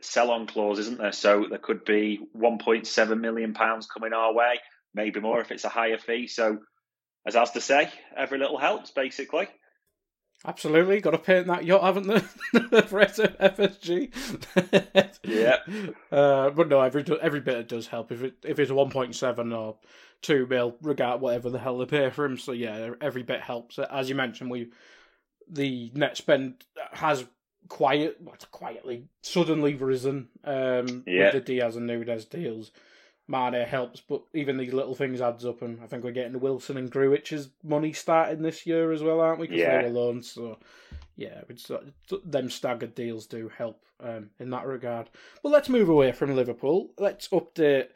[0.00, 1.12] sell on clause, isn't there?
[1.12, 4.60] So there could be 1.7 million pounds coming our way,
[4.94, 6.26] maybe more if it's a higher fee.
[6.26, 6.58] So,
[7.26, 9.48] as I was to say, every little helps, basically.
[10.44, 12.20] Absolutely, got to paint that yacht, haven't they?
[12.82, 14.12] for FSG.
[15.24, 15.56] yeah.
[16.12, 18.12] Uh, but no, every every bit does help.
[18.12, 19.76] If it if it's one point seven or
[20.22, 22.38] two mil, regard whatever the hell they pay for him.
[22.38, 23.78] So yeah, every bit helps.
[23.78, 24.70] As you mentioned, we
[25.50, 27.24] the net spend has
[27.68, 28.20] quiet,
[28.52, 31.24] quietly, suddenly risen um, yeah.
[31.24, 32.70] with the Diaz and Nunez deals.
[33.28, 36.78] Mane helps, but even these little things adds up, and I think we're getting Wilson
[36.78, 39.46] and Grujić's money starting this year as well, aren't we?
[39.46, 39.82] Because yeah.
[39.82, 40.58] they were loans, so
[41.16, 41.42] yeah,
[42.24, 45.10] them staggered deals do help um, in that regard.
[45.42, 46.90] But let's move away from Liverpool.
[46.98, 47.88] Let's update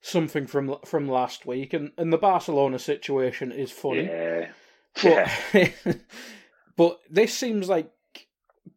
[0.00, 4.06] something from from last week, and, and the Barcelona situation is funny.
[4.06, 4.48] Yeah.
[5.00, 5.30] But,
[6.76, 7.92] but this seems like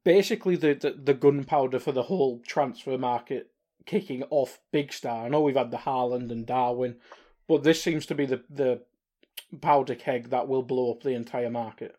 [0.04, 3.50] basically the, the, the gunpowder for the whole transfer market
[3.86, 5.26] kicking off big star.
[5.26, 6.98] I know we've had the Haaland and Darwin,
[7.48, 8.82] but this seems to be the the
[9.62, 11.96] powder keg that will blow up the entire market.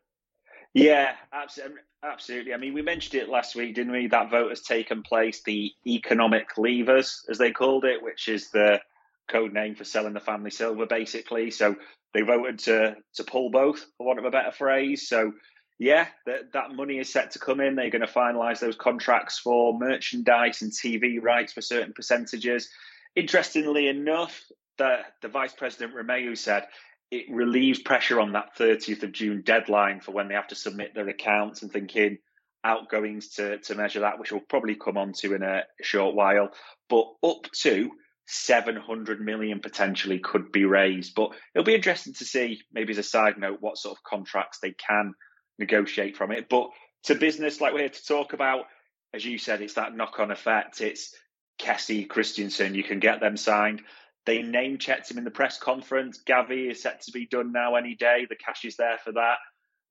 [0.75, 1.81] Yeah, absolutely.
[2.03, 2.55] Absolutely.
[2.55, 4.07] I mean, we mentioned it last week, didn't we?
[4.07, 5.43] That vote has taken place.
[5.43, 8.81] The economic levers, as they called it, which is the
[9.29, 11.51] code name for selling the family silver, basically.
[11.51, 11.75] So
[12.15, 15.09] they voted to to pull both, for want of a better phrase.
[15.09, 15.33] So
[15.79, 17.75] yeah, that, that money is set to come in.
[17.75, 22.71] They're going to finalise those contracts for merchandise and TV rights for certain percentages.
[23.15, 24.43] Interestingly enough,
[24.79, 26.67] the, the Vice President Romeu said
[27.11, 30.95] it relieves pressure on that 30th of June deadline for when they have to submit
[30.95, 32.19] their accounts and thinking
[32.65, 36.51] outgoings to, to measure that, which we'll probably come on to in a short while.
[36.89, 37.91] But up to
[38.27, 41.15] 700 million potentially could be raised.
[41.15, 44.59] But it'll be interesting to see, maybe as a side note, what sort of contracts
[44.59, 45.15] they can
[45.59, 46.49] negotiate from it.
[46.49, 46.71] But
[47.05, 48.67] to business, like we're here to talk about,
[49.15, 50.81] as you said, it's that knock on effect.
[50.81, 51.15] It's
[51.59, 53.83] Kessie, Christensen, you can get them signed.
[54.27, 56.21] They name checked him in the press conference.
[56.27, 58.27] Gavi is set to be done now any day.
[58.29, 59.39] The cash is there for that.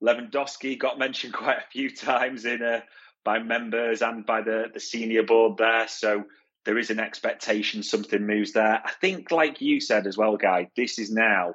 [0.04, 2.84] Lewandowski got mentioned quite a few times in a,
[3.24, 5.88] by members and by the, the senior board there.
[5.88, 6.26] So
[6.66, 8.82] there is an expectation something moves there.
[8.84, 11.54] I think, like you said as well, Guy, this is now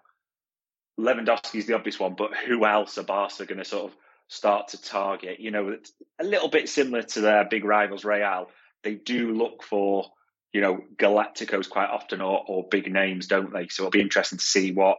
[1.00, 3.96] Lewandowski is the obvious one, but who else are Barca going to sort of
[4.28, 5.40] start to target?
[5.40, 5.76] You know,
[6.18, 8.48] a little bit similar to their big rivals, Real.
[8.82, 10.10] They do look for,
[10.52, 13.68] you know, Galacticos quite often or, or big names, don't they?
[13.68, 14.98] So it'll be interesting to see what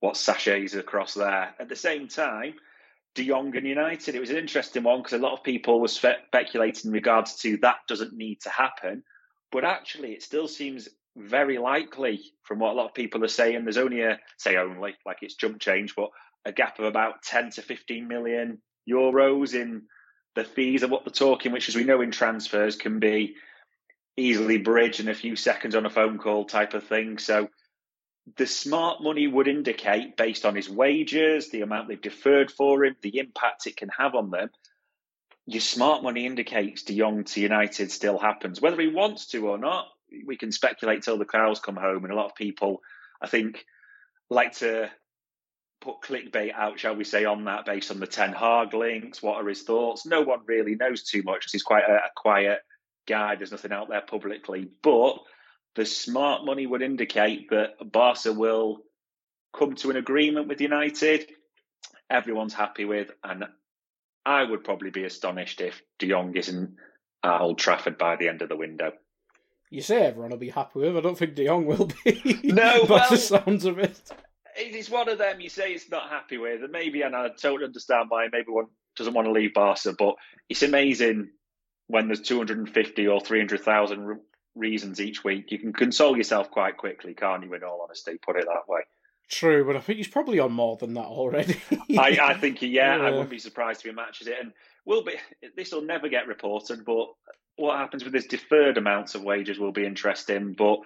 [0.00, 1.54] what sachets across there.
[1.58, 2.54] At the same time,
[3.14, 5.88] De Jong and United, it was an interesting one because a lot of people were
[5.88, 9.02] speculating in regards to that doesn't need to happen.
[9.50, 13.64] But actually, it still seems very likely, from what a lot of people are saying,
[13.64, 16.10] there's only a say only like it's jump change, but
[16.44, 19.82] a gap of about 10 to 15 million euros in
[20.34, 23.36] the fees of what they're talking, which, as we know in transfers, can be
[24.16, 27.18] easily bridged in a few seconds on a phone call type of thing.
[27.18, 27.48] So
[28.36, 32.96] the smart money would indicate, based on his wages, the amount they've deferred for him,
[33.02, 34.50] the impact it can have on them.
[35.46, 39.58] Your smart money indicates De Jong to United still happens, whether he wants to or
[39.58, 39.86] not
[40.26, 42.80] we can speculate till the cows come home, and a lot of people,
[43.20, 43.64] I think,
[44.30, 44.90] like to
[45.80, 49.22] put clickbait out, shall we say, on that based on the Ten Hag links.
[49.22, 50.06] What are his thoughts?
[50.06, 51.46] No one really knows too much.
[51.52, 52.60] He's quite a, a quiet
[53.06, 53.36] guy.
[53.36, 55.18] There's nothing out there publicly, but
[55.74, 58.78] the smart money would indicate that Barca will
[59.52, 61.30] come to an agreement with United.
[62.08, 63.44] Everyone's happy with, and
[64.24, 66.76] I would probably be astonished if De Jong isn't
[67.22, 68.92] at Old Trafford by the end of the window
[69.74, 70.96] you say everyone will be happy with.
[70.96, 72.40] I don't think De Jong will be.
[72.44, 74.00] No, by well, the sounds of it.
[74.56, 77.28] It is one of them you say it's not happy with, and maybe, and I
[77.28, 80.14] totally understand why maybe one doesn't want to leave Barca, but
[80.48, 81.30] it's amazing
[81.88, 84.20] when there's 250 or 300,000
[84.54, 85.50] reasons each week.
[85.50, 88.82] You can console yourself quite quickly, can't you, in all honesty, put it that way.
[89.28, 91.60] True, but I think he's probably on more than that already.
[91.98, 94.36] I, I, think, yeah, yeah, I wouldn't be surprised if he matches it.
[94.40, 94.52] And
[94.84, 95.14] will be.
[95.56, 97.08] This will never get reported, but
[97.56, 100.54] what happens with this deferred amounts of wages will be interesting.
[100.56, 100.78] But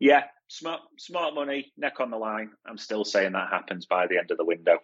[0.00, 2.50] yeah, smart smart money, neck on the line.
[2.66, 4.78] I'm still saying that happens by the end of the window.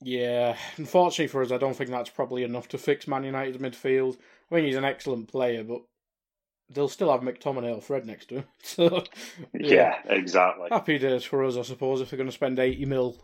[0.00, 4.16] Yeah, unfortunately for us, I don't think that's probably enough to fix Man United's midfield.
[4.50, 5.82] I think he's an excellent player, but
[6.70, 8.44] they'll still have McTominay or Fred next to him.
[8.62, 9.04] So
[9.54, 10.00] yeah.
[10.06, 10.68] yeah, exactly.
[10.70, 13.16] Happy days for us, I suppose, if they're going to spend eighty mil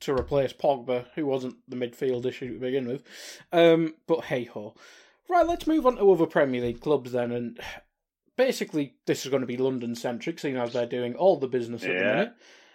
[0.00, 3.04] to replace Pogba, who wasn't the midfield issue to begin with.
[3.52, 4.74] Um, but hey ho.
[5.32, 7.32] Right, let's move on to other Premier League clubs then.
[7.32, 7.58] And
[8.36, 11.84] basically, this is going to be London centric, seeing as they're doing all the business
[11.84, 12.34] at the minute.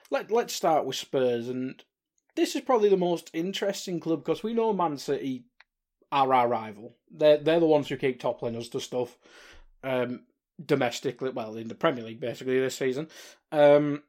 [0.10, 1.50] Let, let's start with Spurs.
[1.50, 1.84] And
[2.36, 5.46] this is probably the most interesting club because we know Man City
[6.12, 6.96] are our rival.
[7.12, 9.16] They're, they're the ones who keep toppling us to stuff
[9.84, 10.22] um,
[10.66, 13.08] domestically, well, in the Premier League basically this season.
[13.52, 14.02] Um,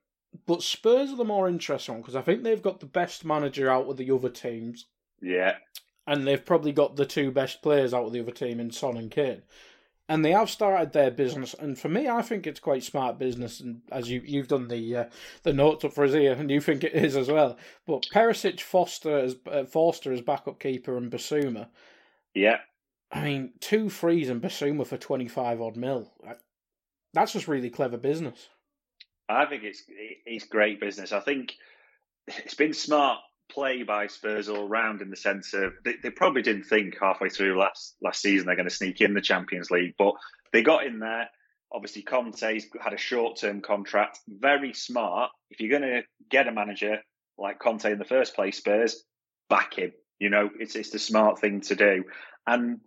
[0.46, 3.70] but Spurs are the more interesting one because I think they've got the best manager
[3.70, 4.86] out of the other teams,
[5.20, 5.56] Yeah,
[6.08, 8.96] and they've probably got the two best players out of the other team in Son
[8.96, 9.42] and Kane.
[10.08, 13.60] And they have started their business, and for me, I think it's quite smart business.
[13.60, 15.04] And as you you've done the uh,
[15.42, 17.58] the notes up for us here, and you think it is as well.
[17.86, 21.68] But Perisic, Foster as uh, Forster as backup keeper, and Bissouma.
[22.34, 22.60] yeah.
[23.12, 26.10] I mean, two frees and Bissouma for twenty five odd mil.
[27.12, 28.48] That's just really clever business.
[29.28, 29.82] I think it's
[30.24, 31.12] it's great business.
[31.12, 31.52] I think
[32.26, 33.18] it's been smart
[33.50, 37.28] play by Spurs all round in the sense of they, they probably didn't think halfway
[37.28, 40.14] through last last season they're going to sneak in the Champions League, but
[40.52, 41.28] they got in there.
[41.70, 44.20] Obviously, Conte's had a short term contract.
[44.26, 45.30] Very smart.
[45.50, 46.98] If you're going to get a manager
[47.36, 49.04] like Conte in the first place, Spurs
[49.50, 49.92] back him.
[50.18, 52.04] You know, it's it's the smart thing to do.
[52.46, 52.80] And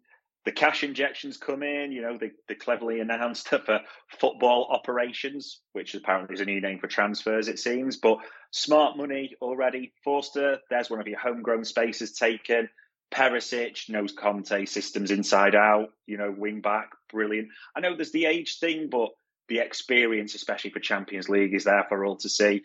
[0.45, 1.91] the cash injections come in.
[1.91, 3.81] You know, they, they cleverly announced for
[4.19, 7.97] football operations, which apparently is a new name for transfers, it seems.
[7.97, 8.19] But
[8.51, 9.93] smart money already.
[10.03, 12.69] Forster, there's one of your homegrown spaces taken.
[13.13, 15.89] Perisic knows Conte systems inside out.
[16.07, 17.49] You know, wing back, brilliant.
[17.75, 19.09] I know there's the age thing, but
[19.49, 22.63] the experience, especially for Champions League, is there for all to see.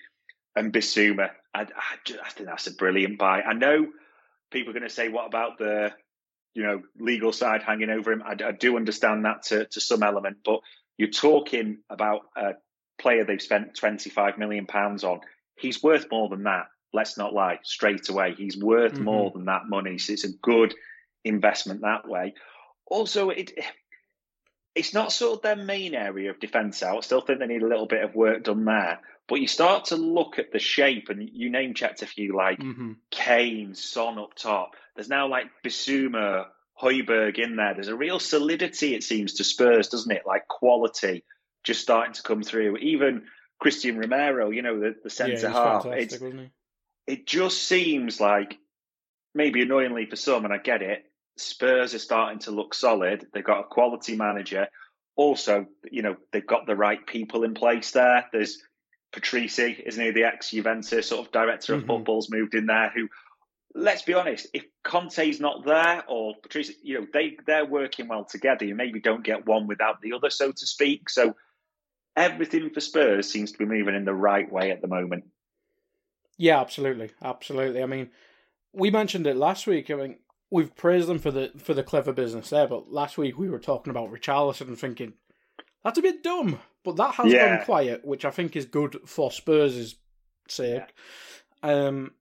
[0.54, 1.66] And Bissouma, I, I,
[2.24, 3.42] I think that's a brilliant buy.
[3.42, 3.88] I know
[4.50, 5.92] people are going to say, what about the
[6.56, 8.22] you know, legal side hanging over him.
[8.24, 10.60] I, I, do understand that to, to some element, but
[10.96, 12.52] you're talking about a
[12.98, 15.20] player they've spent 25 million pounds on.
[15.54, 16.68] He's worth more than that.
[16.94, 18.34] Let's not lie straight away.
[18.36, 19.04] He's worth mm-hmm.
[19.04, 19.98] more than that money.
[19.98, 20.74] So it's a good
[21.24, 22.32] investment that way.
[22.86, 23.52] Also, it
[24.74, 26.98] it's not sort of their main area of defence out.
[26.98, 29.00] I still think they need a little bit of work done there.
[29.28, 32.60] But you start to look at the shape, and you name checked a few like
[32.60, 32.92] mm-hmm.
[33.10, 34.76] Kane, Son up top.
[34.94, 36.46] There's now like Bissouma,
[36.80, 37.74] Højbjerg in there.
[37.74, 40.22] There's a real solidity, it seems, to Spurs, doesn't it?
[40.26, 41.24] Like quality
[41.64, 42.76] just starting to come through.
[42.76, 43.24] Even
[43.58, 45.86] Christian Romero, you know, the, the centre yeah, half.
[45.86, 46.20] It,
[47.06, 48.58] it just seems like,
[49.34, 51.04] maybe annoyingly for some, and I get it,
[51.36, 53.26] Spurs are starting to look solid.
[53.34, 54.68] They've got a quality manager.
[55.16, 58.26] Also, you know, they've got the right people in place there.
[58.32, 58.62] There's
[59.20, 61.88] Paratici, isn't he, the ex Juventus sort of director of mm-hmm.
[61.88, 63.08] football's moved in there who
[63.76, 68.24] let's be honest, if Conte's not there or Paratici, you know, they they're working well
[68.24, 68.64] together.
[68.64, 71.10] You maybe don't get one without the other, so to speak.
[71.10, 71.36] So
[72.16, 75.24] everything for Spurs seems to be moving in the right way at the moment.
[76.38, 77.82] Yeah, absolutely, absolutely.
[77.82, 78.10] I mean,
[78.72, 79.90] we mentioned it last week.
[79.90, 80.18] I mean,
[80.50, 83.58] we've praised them for the for the clever business there, but last week we were
[83.58, 85.14] talking about Richarlison and thinking
[85.84, 86.60] that's a bit dumb.
[86.86, 87.56] But that has Yeah.
[87.56, 89.96] gone quiet, which I think is good for Spurs'
[90.48, 90.94] sake.
[91.62, 92.12] Um,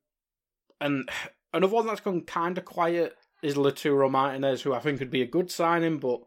[0.82, 1.08] and
[1.54, 5.22] another one that's gone kind of quiet is Lautaro Martinez, who I think could be
[5.22, 6.22] a good signing, but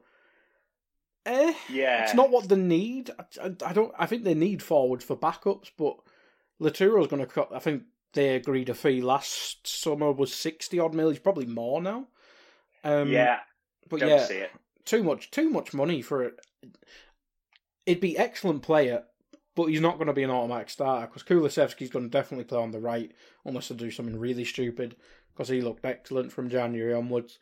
[1.27, 2.05] eh, Yeah.
[2.05, 3.11] it's not what they need.
[3.19, 3.93] I, I, I don't.
[3.99, 5.97] I think they need forwards for backups, but
[6.61, 7.27] Lautaro's going to.
[7.27, 7.49] Cut.
[7.53, 11.11] I think they agreed a fee last summer was sixty odd mil.
[11.11, 12.07] He's probably more now.
[12.85, 13.41] Um, yeah.
[13.89, 14.51] but Don't yeah, see it.
[14.85, 16.35] too much, too much money for it.
[17.89, 19.05] It'd be excellent player,
[19.55, 22.59] but he's not going to be an automatic starter because Kulusevski's going to definitely play
[22.59, 23.11] on the right
[23.45, 24.95] unless they do something really stupid
[25.33, 27.39] because he looked excellent from January onwards.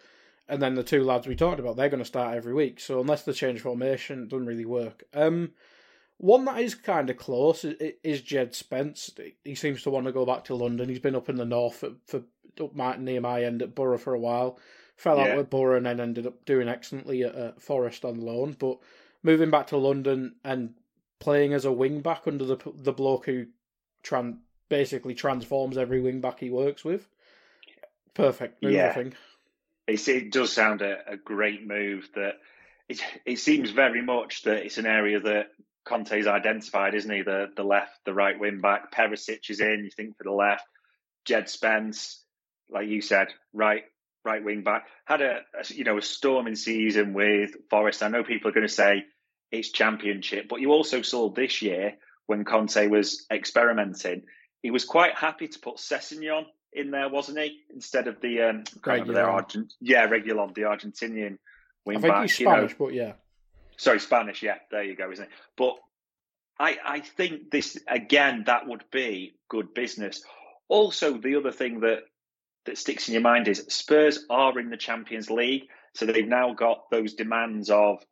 [0.49, 2.79] And then the two lads we talked about, they're going to start every week.
[2.79, 5.03] So unless they change formation, it doesn't really work.
[5.13, 5.51] Um,
[6.19, 9.11] one that is kind of close is, is Jed Spence.
[9.45, 10.89] He seems to want to go back to London.
[10.89, 12.23] He's been up in the north for, for
[12.63, 14.59] up my, near my end at Boro for a while.
[14.97, 15.37] Fell out Yeah.
[15.37, 18.57] with Boro and then ended up doing excellently at uh, Forest on loan.
[18.59, 18.79] But
[19.27, 20.75] moving back to London and
[21.19, 23.47] playing as a wing back under the the bloke who
[24.03, 24.39] tran-
[24.71, 27.07] basically transforms every wing back he works with.
[28.15, 28.95] Perfect move, I Yeah.
[28.95, 29.15] think.
[29.87, 32.09] It's, it does sound a, a great move.
[32.15, 32.35] That
[32.89, 35.49] it, it seems very much that it's an area that
[35.85, 37.23] Conte's identified, isn't he?
[37.23, 38.93] The the left, the right wing back.
[38.93, 39.85] Perisic is in.
[39.85, 40.65] You think for the left.
[41.25, 42.25] Jed Spence,
[42.71, 43.85] like you said, right
[44.25, 48.03] right wing back had a, a you know a storming season with Forest.
[48.03, 49.05] I know people are going to say
[49.51, 51.95] it's championship, but you also saw this year
[52.27, 54.23] when Conte was experimenting,
[54.63, 57.61] he was quite happy to put Sessegnon in there, wasn't he?
[57.73, 61.39] Instead of the um, their Argent, yeah, Reguilon, the Argentinian
[61.85, 62.23] wing I think back.
[62.23, 62.53] he's you know.
[62.53, 63.13] Spanish, but yeah.
[63.77, 64.43] Sorry, Spanish.
[64.43, 65.31] Yeah, there you go, isn't it?
[65.57, 65.77] But
[66.59, 68.45] I, I think this again.
[68.47, 70.23] That would be good business.
[70.69, 72.01] also the other thing that
[72.65, 76.53] that sticks in your mind is Spurs are in the Champions League, so they've now
[76.53, 78.05] got those demands of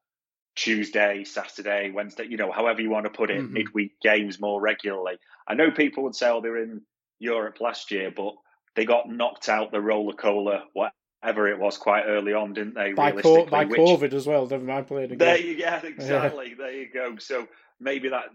[0.55, 3.53] Tuesday, Saturday, Wednesday, you know, however you want to put it, mm-hmm.
[3.53, 5.19] midweek games more regularly.
[5.47, 6.83] I know people would say, oh, they're in
[7.19, 8.35] Europe last year, but
[8.77, 12.93] they got knocked out the roller cola, whatever it was, quite early on, didn't they?
[12.93, 15.19] By, co- by which, COVID as well, never mind playing again.
[15.19, 16.51] There you go, exactly.
[16.51, 16.55] Yeah.
[16.59, 17.17] There you go.
[17.19, 17.49] So
[17.81, 18.27] maybe that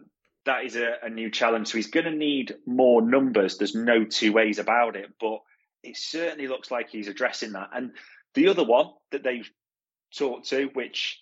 [0.45, 1.67] that is a, a new challenge.
[1.69, 3.57] So he's going to need more numbers.
[3.57, 5.39] There's no two ways about it, but
[5.83, 7.69] it certainly looks like he's addressing that.
[7.73, 7.91] And
[8.33, 9.49] the other one that they've
[10.17, 11.21] talked to, which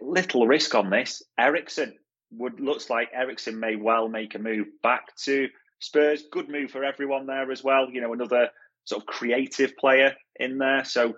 [0.00, 1.94] little risk on this, Eriksen
[2.32, 5.48] would looks like Eriksen may well make a move back to
[5.78, 6.24] Spurs.
[6.30, 7.88] Good move for everyone there as well.
[7.90, 8.50] You know, another
[8.84, 10.84] sort of creative player in there.
[10.84, 11.14] So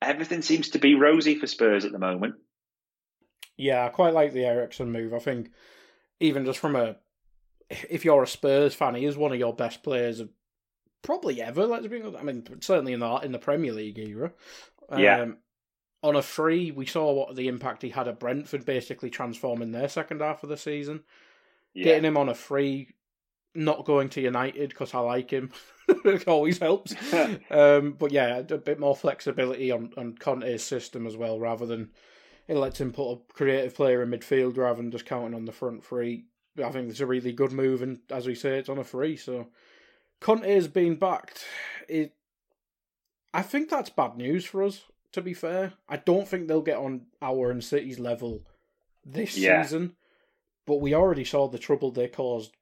[0.00, 2.36] everything seems to be rosy for Spurs at the moment.
[3.56, 5.12] Yeah, I quite like the Eriksen move.
[5.12, 5.50] I think
[6.20, 6.96] even just from a
[7.70, 10.30] if you're a Spurs fan, he is one of your best players of
[11.02, 11.66] probably ever.
[11.66, 12.02] Let's be.
[12.02, 14.32] I mean, certainly in the in the Premier League era.
[14.96, 15.22] Yeah.
[15.22, 15.38] Um,
[16.02, 19.88] On a free, we saw what the impact he had at Brentford, basically transforming their
[19.88, 21.02] second half of the season.
[21.74, 21.84] Yeah.
[21.84, 22.94] Getting him on a free,
[23.54, 25.50] not going to United because I like him,
[25.88, 26.94] it always helps.
[27.50, 31.90] um, but yeah, a bit more flexibility on on Conte's system as well, rather than
[32.46, 35.52] it lets him put a creative player in midfield rather than just counting on the
[35.52, 36.24] front three.
[36.62, 39.16] I think it's a really good move, and as we say, it's on a free.
[39.16, 39.48] So
[40.20, 41.44] Conte has been backed.
[41.88, 42.14] It,
[43.32, 44.82] I think that's bad news for us.
[45.12, 48.42] To be fair, I don't think they'll get on our and City's level
[49.04, 49.62] this yeah.
[49.62, 49.96] season.
[50.66, 52.52] But we already saw the trouble they caused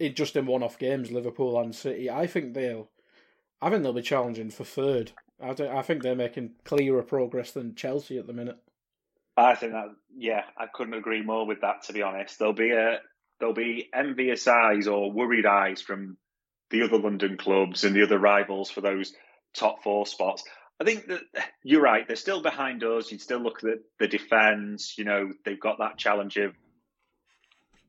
[0.00, 2.10] it just in one-off games, Liverpool and City.
[2.10, 2.90] I think they'll,
[3.62, 5.12] I think they'll be challenging for third.
[5.40, 8.58] I, I think they're making clearer progress than Chelsea at the minute.
[9.36, 11.82] I think that yeah, I couldn't agree more with that.
[11.84, 13.00] To be honest, there'll be a
[13.38, 16.16] there'll be envious eyes or worried eyes from
[16.70, 19.12] the other London clubs and the other rivals for those
[19.54, 20.44] top four spots.
[20.80, 21.20] I think that
[21.62, 22.06] you're right.
[22.06, 23.10] They're still behind us.
[23.10, 24.98] You'd still look at the defence.
[24.98, 26.54] You know, they've got that challenge of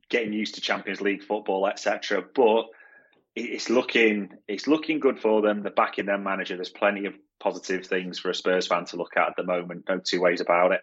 [0.10, 2.24] getting used to Champions League football, etc.
[2.34, 2.66] But
[3.36, 5.64] it's looking it's looking good for them.
[5.64, 6.56] They're backing their manager.
[6.56, 9.86] There's plenty of positive things for a Spurs fan to look at at the moment.
[9.90, 10.82] No two ways about it.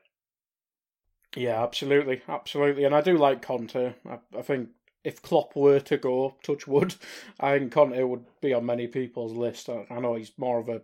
[1.35, 3.95] Yeah, absolutely, absolutely, and I do like Conte.
[4.07, 4.69] I, I think
[5.03, 6.95] if Klopp were to go, touch wood,
[7.41, 9.71] I think Conte would be on many people's list.
[9.71, 10.83] I, I know he's more of a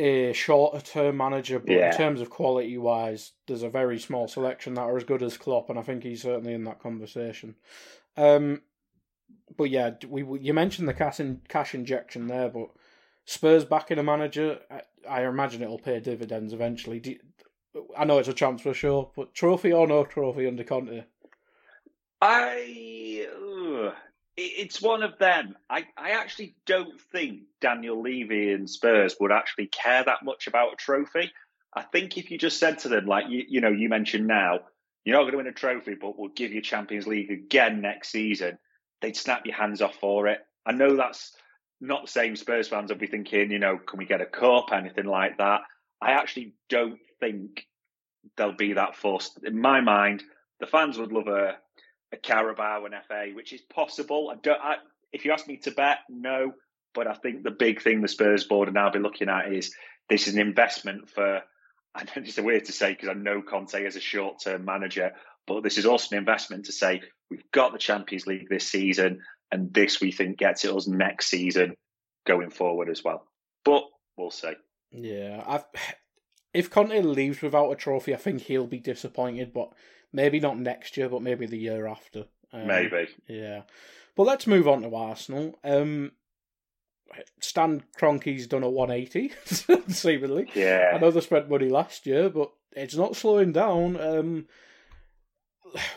[0.00, 1.90] a shorter term manager, but yeah.
[1.90, 5.36] in terms of quality wise, there's a very small selection that are as good as
[5.36, 7.56] Klopp, and I think he's certainly in that conversation.
[8.16, 8.62] Um,
[9.56, 12.70] but yeah, we you mentioned the cash in, cash injection there, but
[13.24, 17.00] Spurs backing a manager, I, I imagine it'll pay dividends eventually.
[17.00, 17.16] Do,
[17.96, 21.04] I know it's a transfer show, but trophy or no trophy under Conte?
[22.20, 22.89] I.
[24.40, 25.56] it's one of them.
[25.68, 30.72] I, I actually don't think Daniel Levy and Spurs would actually care that much about
[30.72, 31.30] a trophy.
[31.74, 34.60] I think if you just said to them, like you, you know, you mentioned now,
[35.04, 38.10] you're not going to win a trophy, but we'll give you Champions League again next
[38.10, 38.58] season,
[39.00, 40.40] they'd snap your hands off for it.
[40.66, 41.32] I know that's
[41.80, 44.72] not the same Spurs fans will be thinking, you know, can we get a cup,
[44.72, 45.62] anything like that.
[46.02, 47.66] I actually don't think
[48.36, 49.38] they'll be that forced.
[49.44, 50.22] In my mind,
[50.60, 51.56] the fans would love a,
[52.12, 54.30] a Carabao and FA, which is possible.
[54.32, 54.60] I don't.
[54.60, 54.76] I,
[55.12, 56.52] if you ask me to bet, no.
[56.92, 59.74] But I think the big thing the Spurs board are now be looking at is
[60.08, 61.42] this is an investment for.
[61.94, 64.64] I know it's a weird to say because I know Conte as a short term
[64.64, 65.10] manager,
[65.48, 69.22] but this is also an investment to say we've got the Champions League this season,
[69.50, 71.74] and this we think gets it us next season
[72.26, 73.26] going forward as well.
[73.64, 73.82] But
[74.16, 74.52] we'll see.
[74.92, 75.64] Yeah, I've
[76.54, 79.52] if Conte leaves without a trophy, I think he'll be disappointed.
[79.52, 79.72] But
[80.12, 82.24] maybe not next year, but maybe the year after.
[82.52, 83.08] Um, maybe.
[83.28, 83.62] Yeah.
[84.16, 85.58] But let's move on to Arsenal.
[85.64, 86.12] Um,
[87.40, 89.32] Stan Kroenke's done a 180,
[89.92, 90.48] seemingly.
[90.54, 90.92] Yeah.
[90.94, 94.00] I know they spent money last year, but it's not slowing down.
[94.00, 94.46] Um,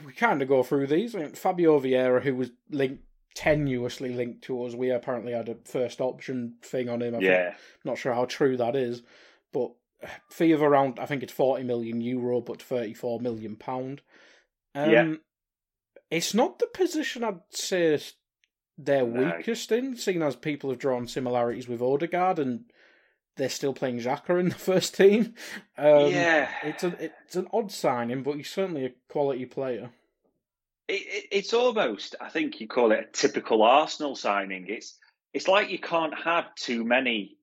[0.05, 1.15] we kind of go through these.
[1.15, 3.03] I mean, Fabio Vieira, who was linked
[3.35, 7.15] tenuously linked to us, we apparently had a first option thing on him.
[7.15, 7.43] I yeah.
[7.43, 9.01] Think, not sure how true that is,
[9.51, 9.71] but
[10.29, 14.01] fee of around I think it's forty million euro, but thirty four million pound.
[14.75, 15.13] Um, yeah,
[16.09, 17.99] it's not the position I'd say
[18.77, 19.35] they're no.
[19.37, 22.65] weakest in, seeing as people have drawn similarities with Odegaard and
[23.35, 25.33] they're still playing Xhaka in the first team.
[25.77, 29.91] Um, yeah, it's a it's an odd signing, but he's certainly a quality player.
[30.87, 34.65] It, it, it's almost, I think you call it a typical Arsenal signing.
[34.67, 34.97] It's
[35.33, 37.37] it's like you can't have too many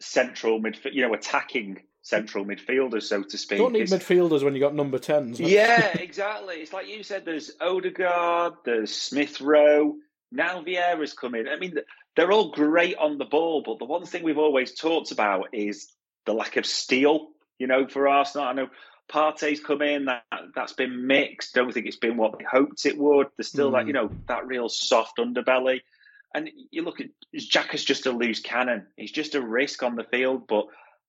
[0.00, 3.58] central midfield, you know, attacking central midfielders, so to speak.
[3.58, 5.40] Don't need it's, midfielders when you got number tens.
[5.40, 6.56] Yeah, exactly.
[6.56, 7.24] It's like you said.
[7.24, 8.54] There's Odegaard.
[8.64, 9.96] There's Smith Rowe.
[10.30, 11.48] Now Vieira's come in.
[11.48, 11.74] I mean,
[12.16, 15.92] they're all great on the ball, but the one thing we've always talked about is
[16.26, 17.28] the lack of steel.
[17.58, 18.68] You know, for Arsenal, I know
[19.10, 20.06] Partey's come in.
[20.06, 20.24] That
[20.54, 21.54] that's been mixed.
[21.54, 23.28] Don't think it's been what they hoped it would.
[23.36, 23.74] There's still mm.
[23.74, 25.80] that you know that real soft underbelly.
[26.34, 28.86] And you look at Jack is just a loose cannon.
[28.96, 30.66] He's just a risk on the field, but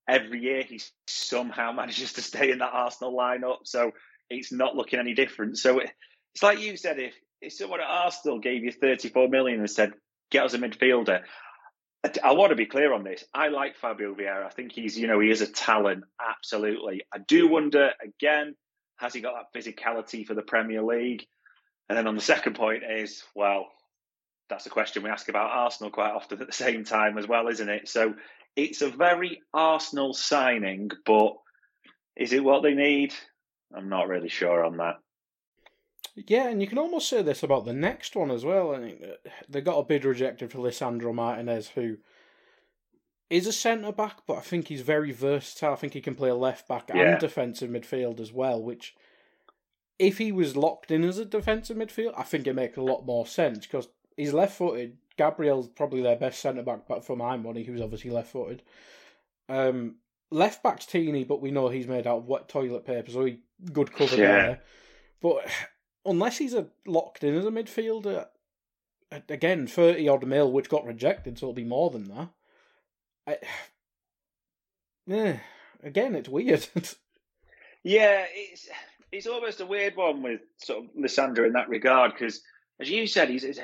[0.07, 3.59] every year he somehow manages to stay in that Arsenal lineup.
[3.65, 3.91] So
[4.29, 5.57] it's not looking any different.
[5.57, 9.69] So it's like you said, if if someone at Arsenal gave you 34 million and
[9.69, 9.93] said,
[10.31, 11.23] get us a midfielder,
[12.23, 13.23] I want to be clear on this.
[13.33, 14.45] I like Fabio Vieira.
[14.45, 17.01] I think he's, you know, he is a talent, absolutely.
[17.13, 18.55] I do wonder, again,
[18.97, 21.25] has he got that physicality for the Premier League?
[21.87, 23.67] And then on the second point is, well,
[24.49, 27.47] that's a question we ask about Arsenal quite often at the same time as well,
[27.47, 27.87] isn't it?
[27.87, 28.13] So
[28.55, 31.33] it's a very Arsenal signing, but
[32.15, 33.13] is it what they need?
[33.75, 34.95] I'm not really sure on that.
[36.15, 38.75] Yeah, and you can almost say this about the next one as well.
[38.75, 38.99] I mean,
[39.49, 41.97] they got a bid rejected for Lisandro Martinez, who
[43.31, 45.73] is a centre back, but I think he's very versatile.
[45.73, 47.13] I think he can play a left back yeah.
[47.13, 48.61] and defensive midfield as well.
[48.61, 48.95] Which,
[49.97, 53.07] if he was locked in as a defensive midfield, I think it makes a lot
[53.07, 54.97] more sense because he's left footed.
[55.17, 58.63] Gabriel's probably their best centre back, but for my money, who's obviously left footed.
[59.49, 59.95] Um,
[60.31, 63.39] left back's Tierney, but we know he's made out of wet toilet paper, so he
[63.71, 64.27] good cover yeah.
[64.27, 64.61] there.
[65.21, 65.47] But
[66.05, 68.27] unless he's a locked in as a midfielder,
[69.29, 72.29] again thirty odd mil, which got rejected, so it'll be more than that.
[73.27, 73.37] I,
[75.05, 75.39] yeah,
[75.83, 76.67] again, it's weird.
[77.83, 78.67] yeah, it's
[79.11, 82.41] it's almost a weird one with sort of Lisandro in that regard because,
[82.79, 83.59] as you said, he's he's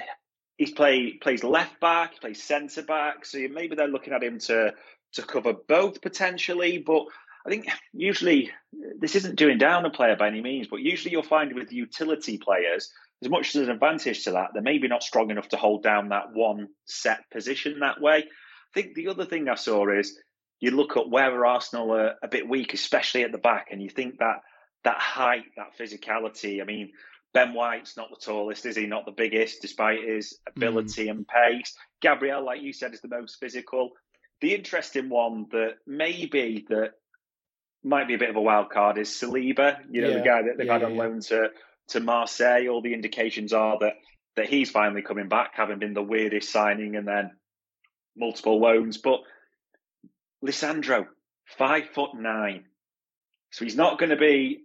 [0.67, 4.73] play plays left back, he plays centre back, so maybe they're looking at him to
[5.13, 7.05] to cover both potentially, but
[7.45, 8.51] I think usually
[8.99, 12.37] this isn't doing down a player by any means, but usually you'll find with utility
[12.37, 12.91] players,
[13.23, 16.09] as much as an advantage to that, they're maybe not strong enough to hold down
[16.09, 18.17] that one set position that way.
[18.17, 20.17] I think the other thing I saw is
[20.59, 23.89] you look at where Arsenal are a bit weak, especially at the back, and you
[23.89, 24.41] think that
[24.83, 26.61] that height, that physicality.
[26.61, 26.91] I mean,
[27.33, 28.87] Ben White's not the tallest, is he?
[28.87, 31.11] Not the biggest, despite his ability mm.
[31.11, 31.75] and pace.
[32.01, 33.91] Gabriel, like you said, is the most physical.
[34.41, 36.93] The interesting one that maybe that
[37.83, 39.77] might be a bit of a wild card is Saliba.
[39.89, 40.17] You know, yeah.
[40.17, 41.01] the guy that they've yeah, had on yeah.
[41.01, 41.49] loan to
[41.89, 42.67] to Marseille.
[42.67, 43.93] All the indications are that
[44.35, 47.31] that he's finally coming back, having been the weirdest signing and then
[48.15, 48.97] multiple loans.
[48.97, 49.21] But
[50.43, 51.07] Lisandro,
[51.45, 52.65] five foot nine,
[53.51, 54.61] so he's not going to be.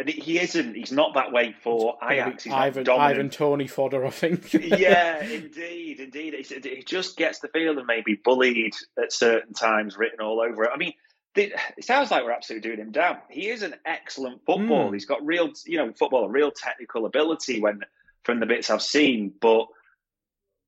[0.00, 0.74] And he isn't.
[0.74, 2.44] He's not that way for Ajax.
[2.44, 4.50] He's Ivan, Ivan Toney fodder, I think.
[4.54, 6.34] yeah, indeed, indeed.
[6.46, 10.70] He just gets the feeling maybe bullied at certain times, written all over it.
[10.72, 10.94] I mean,
[11.36, 13.18] it sounds like we're absolutely doing him down.
[13.28, 14.88] He is an excellent football.
[14.88, 14.94] Mm.
[14.94, 17.82] He's got real, you know, football, a real technical ability when
[18.24, 19.34] from the bits I've seen.
[19.38, 19.66] But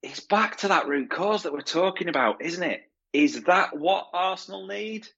[0.02, 2.82] it's back to that root cause that we're talking about, isn't it?
[3.14, 5.08] Is that what Arsenal need?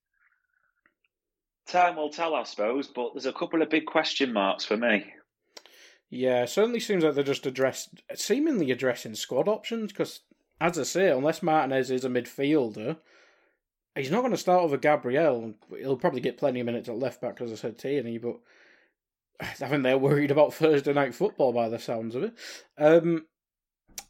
[1.67, 2.89] Time will tell, I suppose.
[2.89, 5.07] But there's a couple of big question marks for me.
[6.11, 9.93] Yeah, certainly seems like they're just addressed, seemingly addressing squad options.
[9.93, 10.21] Because,
[10.61, 12.99] as I say, unless Martinez is a midfielder
[13.95, 15.55] he's not going to start over Gabriel.
[15.79, 18.37] He'll probably get plenty of minutes at left back, as I said, Tierney, but
[19.41, 22.35] I think they're worried about Thursday night football by the sounds of it.
[22.79, 23.27] Um,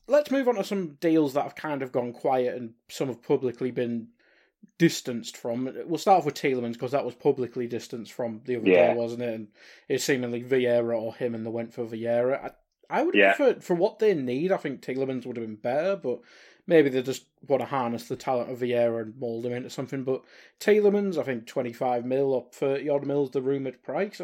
[0.07, 3.22] let's move on to some deals that have kind of gone quiet and some have
[3.22, 4.09] publicly been
[4.78, 5.70] distanced from.
[5.86, 8.92] We'll start off with Tielemans because that was publicly distanced from the other yeah.
[8.92, 9.34] day, wasn't it?
[9.34, 9.48] And
[9.88, 12.44] it's seemingly Vieira or him, and they went for Vieira.
[12.44, 12.50] I,
[12.90, 13.34] I would yeah.
[13.34, 14.52] prefer for what they need.
[14.52, 16.20] I think Tielemans would have been better, but
[16.66, 20.04] maybe they just want to harness the talent of Vieira and mould him into something.
[20.04, 20.22] But
[20.60, 24.20] Tielemans, I think 25 mil or 30 odd mil is the rumoured price.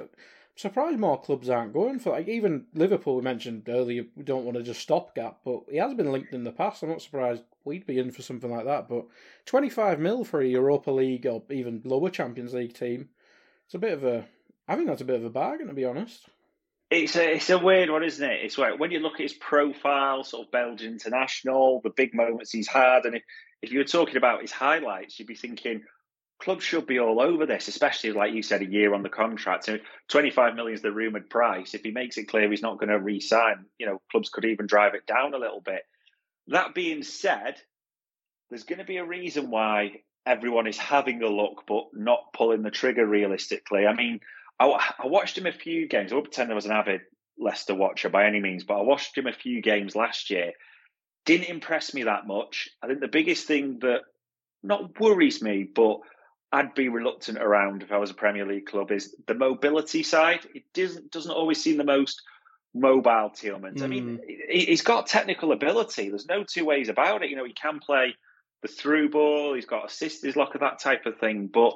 [0.56, 3.16] Surprised more clubs aren't going for like even Liverpool.
[3.16, 6.44] We mentioned earlier we don't want to just stopgap, but he has been linked in
[6.44, 6.82] the past.
[6.82, 8.88] I'm not surprised we'd be in for something like that.
[8.88, 9.06] But
[9.46, 13.08] 25 mil for a Europa League or even lower Champions League team,
[13.64, 14.26] it's a bit of a.
[14.68, 16.28] I think that's a bit of a bargain to be honest.
[16.90, 18.44] It's a it's a weird one, isn't it?
[18.44, 22.50] It's like when you look at his profile, sort of Belgian international, the big moments
[22.50, 23.22] he's had, and if,
[23.62, 25.82] if you were talking about his highlights, you'd be thinking
[26.40, 29.64] clubs should be all over this, especially like you said, a year on the contract.
[29.64, 29.78] So
[30.08, 31.74] 25 million is the rumoured price.
[31.74, 34.66] If he makes it clear he's not going to re-sign, you know, clubs could even
[34.66, 35.82] drive it down a little bit.
[36.48, 37.60] That being said,
[38.48, 42.62] there's going to be a reason why everyone is having a look but not pulling
[42.62, 43.86] the trigger realistically.
[43.86, 44.20] I mean,
[44.58, 46.10] I, I watched him a few games.
[46.10, 47.02] I won't pretend I was an avid
[47.38, 50.52] Leicester watcher by any means, but I watched him a few games last year.
[51.24, 52.68] Didn't impress me that much.
[52.82, 54.00] I think the biggest thing that
[54.62, 56.00] not worries me, but
[56.52, 60.40] I'd be reluctant around if I was a Premier League club is the mobility side.
[60.54, 62.22] It doesn't doesn't always seem the most
[62.74, 63.78] mobile Tielemans.
[63.78, 63.82] Mm.
[63.82, 64.28] I mean, Hmm.
[64.48, 66.08] he, he's got technical ability.
[66.08, 67.30] There's no two ways about it.
[67.30, 68.14] You know, he can play
[68.62, 69.54] the through ball.
[69.54, 71.46] He's got assist his locker, that type of thing.
[71.46, 71.74] But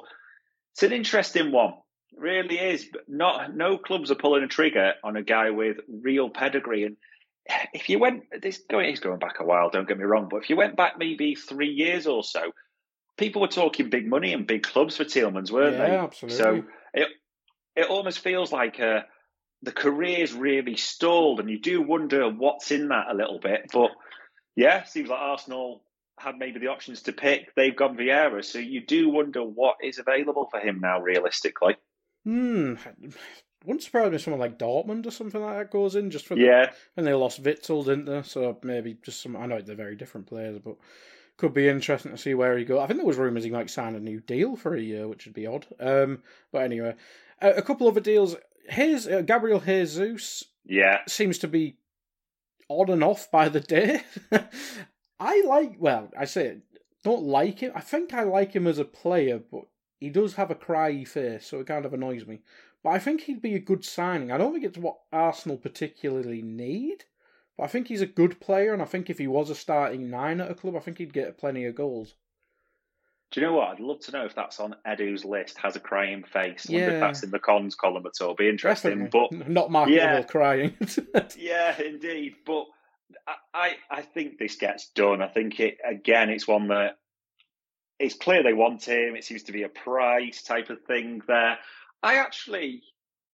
[0.73, 1.73] it's an interesting one.
[2.11, 2.85] It really is.
[2.85, 6.83] But not no clubs are pulling a trigger on a guy with real pedigree.
[6.83, 6.97] And
[7.73, 9.69] if you went this going, he's going back a while.
[9.69, 12.51] Don't get me wrong, but if you went back maybe three years or so,
[13.17, 15.95] people were talking big money and big clubs for Tielemans, weren't yeah, they?
[15.95, 16.37] absolutely.
[16.37, 16.63] So
[16.93, 17.07] it
[17.75, 19.01] it almost feels like uh,
[19.61, 23.69] the career's really stalled, and you do wonder what's in that a little bit.
[23.73, 23.91] But
[24.55, 25.81] yeah, seems like Arsenal
[26.17, 27.53] had maybe the options to pick.
[27.55, 31.75] They've gone Vieira, so you do wonder what is available for him now, realistically.
[32.23, 32.75] Hmm.
[33.65, 36.37] Wouldn't surprise me if someone like Dortmund or something like that goes in just for
[36.37, 38.21] Yeah, and they lost Witsel, didn't they?
[38.21, 39.35] So maybe just some.
[39.35, 40.77] I know they're very different players, but
[41.37, 42.79] could be interesting to see where he goes.
[42.79, 45.25] I think there was rumours he might sign a new deal for a year, which
[45.25, 45.65] would be odd.
[45.79, 46.95] Um, but anyway,
[47.41, 48.35] a, a couple other deals.
[48.69, 51.77] His uh, Gabriel Jesus yeah, seems to be
[52.69, 54.03] on and off by the day.
[55.19, 55.75] I like.
[55.79, 56.61] Well, I say it,
[57.03, 57.71] don't like him.
[57.75, 59.65] I think I like him as a player, but
[59.99, 62.41] he does have a cryy face, so it kind of annoys me.
[62.83, 64.31] But I think he'd be a good signing.
[64.31, 67.05] I don't think it's what Arsenal particularly need,
[67.57, 70.09] but I think he's a good player, and I think if he was a starting
[70.09, 72.13] nine at a club, I think he'd get plenty of goals.
[73.31, 73.69] Do you know what?
[73.69, 75.57] I'd love to know if that's on Edu's list.
[75.57, 76.69] Has a crying face.
[76.69, 76.93] I wonder Yeah.
[76.95, 78.35] if that's in the cons column at all.
[78.35, 79.05] Be interesting.
[79.05, 79.37] Definitely.
[79.39, 80.21] But not marketable Yeah.
[80.23, 80.77] crying.
[81.37, 82.35] Yeah, indeed.
[82.45, 82.65] But
[83.27, 85.21] I, I, I think this gets done.
[85.21, 86.29] I think it again.
[86.29, 86.97] It's one that
[87.99, 89.15] it's clear they want him.
[89.15, 91.57] It seems to be a price type of thing there.
[92.03, 92.83] I actually,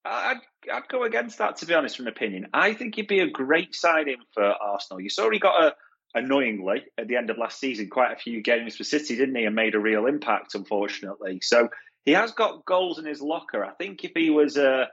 [0.04, 0.40] I'd,
[0.72, 1.98] I'd go against that to be honest.
[1.98, 5.02] From an opinion, I think he'd be a great signing for Arsenal.
[5.02, 5.76] You saw he got a
[6.14, 9.46] annoyingly at the end of last season quite a few games for City, didn't he?
[9.46, 11.40] And made a real impact, unfortunately.
[11.42, 11.70] So
[12.04, 13.64] he has got goals in his locker.
[13.64, 14.88] I think if he was a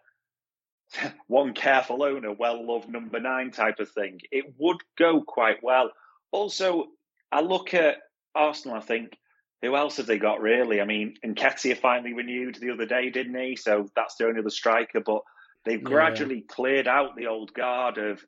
[1.26, 5.90] one careful owner, well loved number nine type of thing, it would go quite well.
[6.30, 6.86] Also,
[7.32, 7.96] I look at
[8.34, 9.16] Arsenal, I think,
[9.62, 10.80] who else have they got really?
[10.80, 13.56] I mean, Nketiah finally renewed the other day, didn't he?
[13.56, 15.22] So that's the only other striker, but
[15.64, 15.88] they've Yeah.
[15.88, 18.24] gradually cleared out the old guard of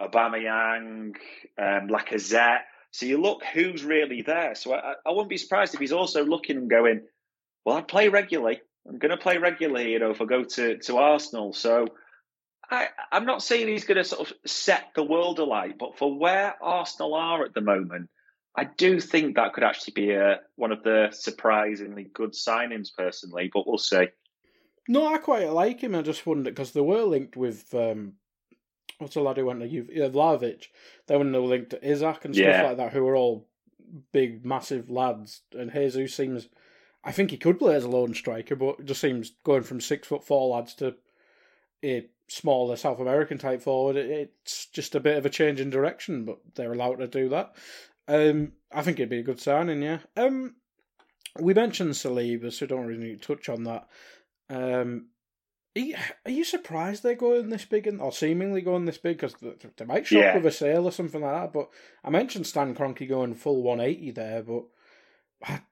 [0.00, 1.14] Aubameyang,
[1.58, 2.62] um, Lacazette.
[2.90, 4.54] So you look who's really there.
[4.54, 7.02] So I, I wouldn't be surprised if he's also looking and going,
[7.64, 8.60] well, I play regularly.
[8.88, 11.52] I'm going to play regularly, you know, if I go to, to Arsenal.
[11.52, 11.86] So
[12.68, 16.18] I, I'm not saying he's going to sort of set the world alight, but for
[16.18, 18.08] where Arsenal are at the moment,
[18.54, 23.50] I do think that could actually be a, one of the surprisingly good signings, personally.
[23.52, 24.08] But we'll see.
[24.88, 25.94] No, I quite like him.
[25.94, 28.14] I just wondered because they were linked with um,
[28.98, 30.66] what's the lad who went to Juve, yeah, Vlahovic.
[31.06, 32.62] They were linked to Isak and stuff Yeah.
[32.62, 33.48] like that, who are all
[34.12, 35.42] big, massive lads.
[35.52, 36.48] And Jesus seems,
[37.04, 39.80] I think he could play as a lone striker, but it just seems going from
[39.80, 40.96] six foot four lads to
[41.84, 43.96] a smaller South American type forward.
[43.96, 47.54] It's just a bit of a change in direction, but they're allowed to do that.
[48.08, 49.98] Um, I think it'd be a good signing, yeah.
[50.16, 50.56] Um,
[51.40, 53.88] we mentioned Saliba, so don't really need to touch on that.
[54.50, 55.08] Um,
[55.74, 55.96] are you,
[56.26, 59.16] are you surprised they're going this big and, or seemingly going this big?
[59.18, 60.34] Because they, they might shock Yeah.
[60.36, 61.52] with a sale or something like that.
[61.52, 61.70] But
[62.04, 64.64] I mentioned Stan Kroenke going full 180 there, but
[65.44, 65.62] I-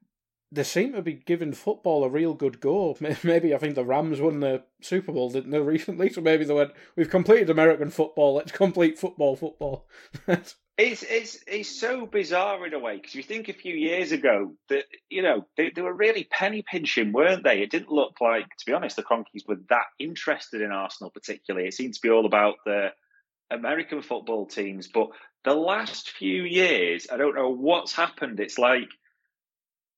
[0.53, 2.97] they seem to be giving football a real good go.
[3.23, 6.11] Maybe I think the Rams won the Super Bowl, didn't they, recently?
[6.11, 9.87] So maybe they went, we've completed American football, let's complete football, football.
[10.81, 14.55] It's it's it's so bizarre in a way because you think a few years ago
[14.71, 17.61] that you know they, they were really penny pinching, weren't they?
[17.61, 21.69] It didn't look like, to be honest, the Kroenkes were that interested in Arsenal particularly.
[21.69, 22.93] It seemed to be all about the
[23.51, 24.89] American football teams.
[24.89, 25.09] But
[25.45, 28.41] the last few years, I don't know what's happened.
[28.41, 28.89] It's like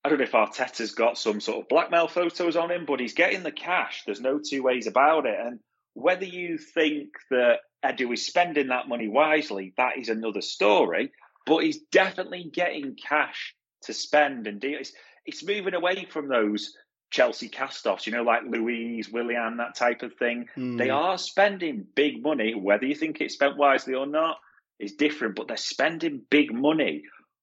[0.04, 3.14] I don't know if Arteta's got some sort of blackmail photos on him, but he's
[3.14, 4.02] getting the cash.
[4.04, 5.38] There's no two ways about it.
[5.38, 5.60] And
[5.94, 11.12] whether you think that uh, Edu is spending that money wisely, that is another story.
[11.44, 14.78] But he's definitely getting cash to spend and deal.
[14.78, 14.92] It's,
[15.26, 16.76] it's moving away from those
[17.10, 20.46] Chelsea cast-offs, you know, like Luiz, Willian, that type of thing.
[20.54, 20.76] Hmm.
[20.76, 22.54] They are spending big money.
[22.54, 24.38] Whether you think it's spent wisely or not
[24.78, 27.02] is different, but they're spending big money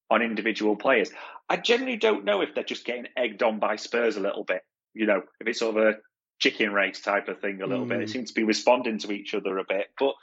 [0.09, 1.11] on individual players.
[1.47, 4.63] I generally don't know if they're just getting egged on by Spurs a little bit.
[4.93, 5.97] You know, if it's sort of a
[6.39, 8.01] chicken race type of thing a little bit.
[8.01, 8.11] It Mm.
[8.11, 9.91] seems to be responding to each other a bit.
[9.99, 10.15] But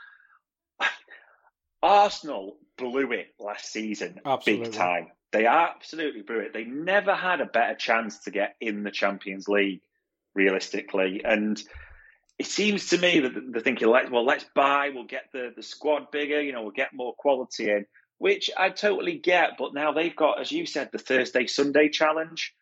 [1.83, 4.67] Arsenal blew it last season Absolutely.
[4.67, 5.11] big time.
[5.33, 6.53] They absolutely blew it.
[6.53, 9.83] They never had a better chance to get in the Champions League,
[10.35, 11.23] realistically.
[11.25, 11.63] And
[12.39, 15.63] it seems to me that they're thinking, like, well, let's buy, we'll get the, the
[15.63, 17.87] squad bigger, you know, we'll get more quality in,
[18.19, 19.59] which I totally get.
[19.59, 22.55] But now they've got, as you said, the Thursday Sunday challenge.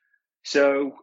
[0.43, 0.97] So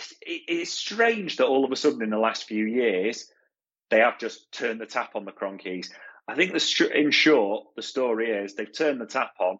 [0.00, 3.30] it's, it's strange that all of a sudden in the last few years,
[3.90, 5.90] they have just turned the tap on the Kroenkes.
[6.28, 9.58] I think the in short, the story is they've turned the tap on,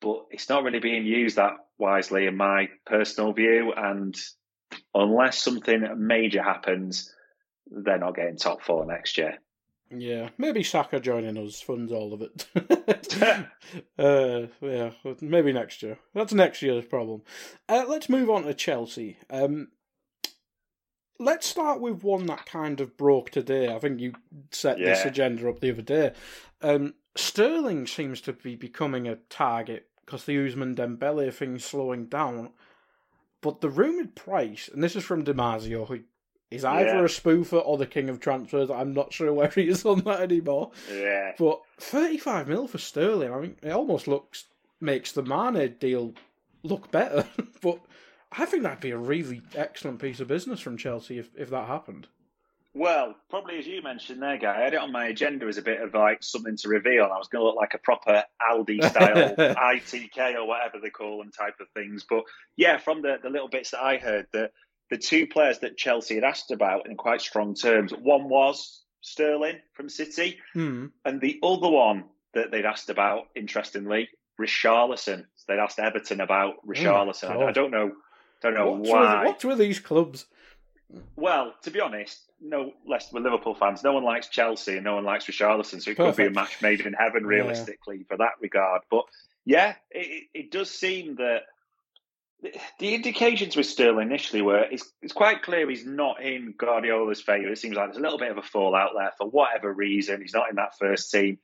[0.00, 3.72] but it's not really being used that wisely, in my personal view.
[3.76, 4.16] And
[4.94, 7.12] unless something major happens,
[7.66, 9.38] they're not getting top four next year.
[9.90, 12.46] Yeah, maybe Saka joining us funds all of it.
[13.98, 15.98] uh, yeah, maybe next year.
[16.14, 17.22] That's next year's problem.
[17.68, 19.18] Uh, let's move on to Chelsea.
[19.30, 19.68] Um,
[21.18, 23.74] let's start with one that kind of broke today.
[23.74, 24.14] I think you
[24.52, 24.90] set yeah.
[24.90, 26.12] this agenda up the other day.
[26.62, 32.50] Um, Sterling seems to be becoming a target because the Ousmane Dembele thing's slowing down.
[33.42, 36.00] But the rumoured price, and this is from Damasio, who
[36.50, 37.00] is either yeah.
[37.00, 38.70] a spoofer or the king of transfers.
[38.70, 40.72] I'm not sure where he is on that anymore.
[40.92, 41.32] Yeah.
[41.38, 44.44] But 35 mil for Sterling, I mean, it almost looks
[44.80, 46.14] makes the Mane deal
[46.62, 47.26] look better.
[47.62, 47.80] but
[48.32, 51.68] I think that'd be a really excellent piece of business from Chelsea if, if that
[51.68, 52.08] happened.
[52.72, 55.62] Well, probably as you mentioned there, Guy, I had it on my agenda as a
[55.62, 57.04] bit of like something to reveal.
[57.04, 61.18] I was going to look like a proper Aldi style ITK or whatever they call
[61.18, 62.06] them type of things.
[62.08, 62.24] But
[62.56, 64.52] yeah, from the, the little bits that I heard, that
[64.90, 67.92] the two players that Chelsea had asked about in quite strong terms.
[67.92, 70.90] One was Sterling from City, mm.
[71.04, 74.08] and the other one that they'd asked about, interestingly,
[74.40, 75.24] Richarlison.
[75.36, 77.30] So they'd asked Everton about oh Richarlison.
[77.30, 77.92] Oh, I, I, don't know,
[78.42, 79.20] don't know what's why.
[79.20, 80.26] With, what's with these clubs?
[81.16, 83.84] Well, to be honest, no less we're Liverpool fans.
[83.84, 86.16] No one likes Chelsea and no one likes Richarlison, so it Perfect.
[86.16, 88.04] could be a match made in heaven, realistically, yeah.
[88.08, 88.82] for that regard.
[88.90, 89.04] But
[89.44, 91.42] yeah, it, it does seem that
[92.78, 97.50] the indications with Sterling initially were it's, it's quite clear he's not in Guardiola's favour.
[97.50, 100.20] It seems like there's a little bit of a fallout there for whatever reason.
[100.20, 101.38] He's not in that first team.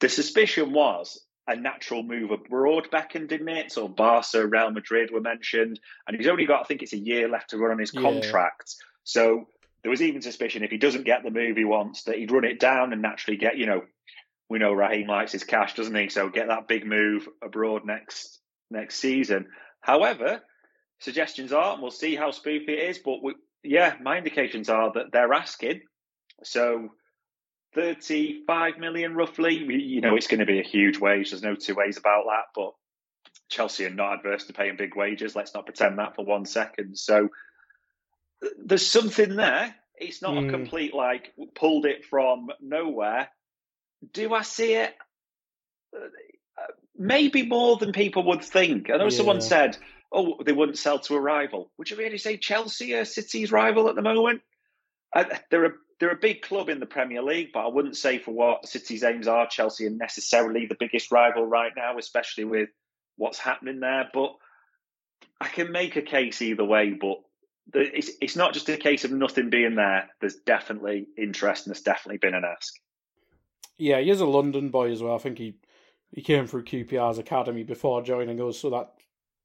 [0.00, 3.72] The suspicion was a natural move abroad beckoned him it.
[3.72, 7.28] So Barca, Real Madrid were mentioned, and he's only got I think it's a year
[7.28, 8.74] left to run on his contract.
[8.78, 8.84] Yeah.
[9.04, 9.48] So
[9.82, 12.44] there was even suspicion if he doesn't get the move he wants that he'd run
[12.44, 13.82] it down and naturally get you know
[14.50, 16.08] we know Raheem likes his cash, doesn't he?
[16.08, 19.48] So get that big move abroad next next season.
[19.88, 20.42] However,
[21.00, 23.34] suggestions are, and we'll see how spoofy it is, but we,
[23.64, 25.80] yeah, my indications are that they're asking.
[26.44, 26.90] So
[27.74, 29.54] 35 million roughly.
[29.54, 31.30] You know, it's going to be a huge wage.
[31.30, 32.44] There's no two ways about that.
[32.54, 32.72] But
[33.48, 35.34] Chelsea are not adverse to paying big wages.
[35.34, 36.98] Let's not pretend that for one second.
[36.98, 37.30] So
[38.62, 39.74] there's something there.
[39.96, 40.40] It's not mm.
[40.40, 40.50] a hmm.
[40.50, 43.30] complete like pulled it from nowhere.
[44.12, 44.94] Do I see it?
[46.98, 48.90] Maybe more than people would think.
[48.90, 49.10] I know yeah.
[49.10, 49.78] someone said,
[50.12, 53.88] "Oh, they wouldn't sell to a rival." Would you really say Chelsea are City's rival
[53.88, 54.42] at the moment?
[55.14, 58.18] Uh, they're a they're a big club in the Premier League, but I wouldn't say
[58.18, 62.68] for what City's aims are, Chelsea are necessarily the biggest rival right now, especially with
[63.16, 64.08] what's happening there.
[64.12, 64.34] But
[65.40, 66.90] I can make a case either way.
[66.90, 67.18] But
[67.74, 70.08] it's it's not just a case of nothing being there.
[70.20, 72.74] There's definitely interest, and there's definitely been an ask.
[73.76, 75.14] Yeah, he is a London boy as well.
[75.14, 75.54] I think he
[76.12, 78.90] he came through QPR's academy before joining us, so that's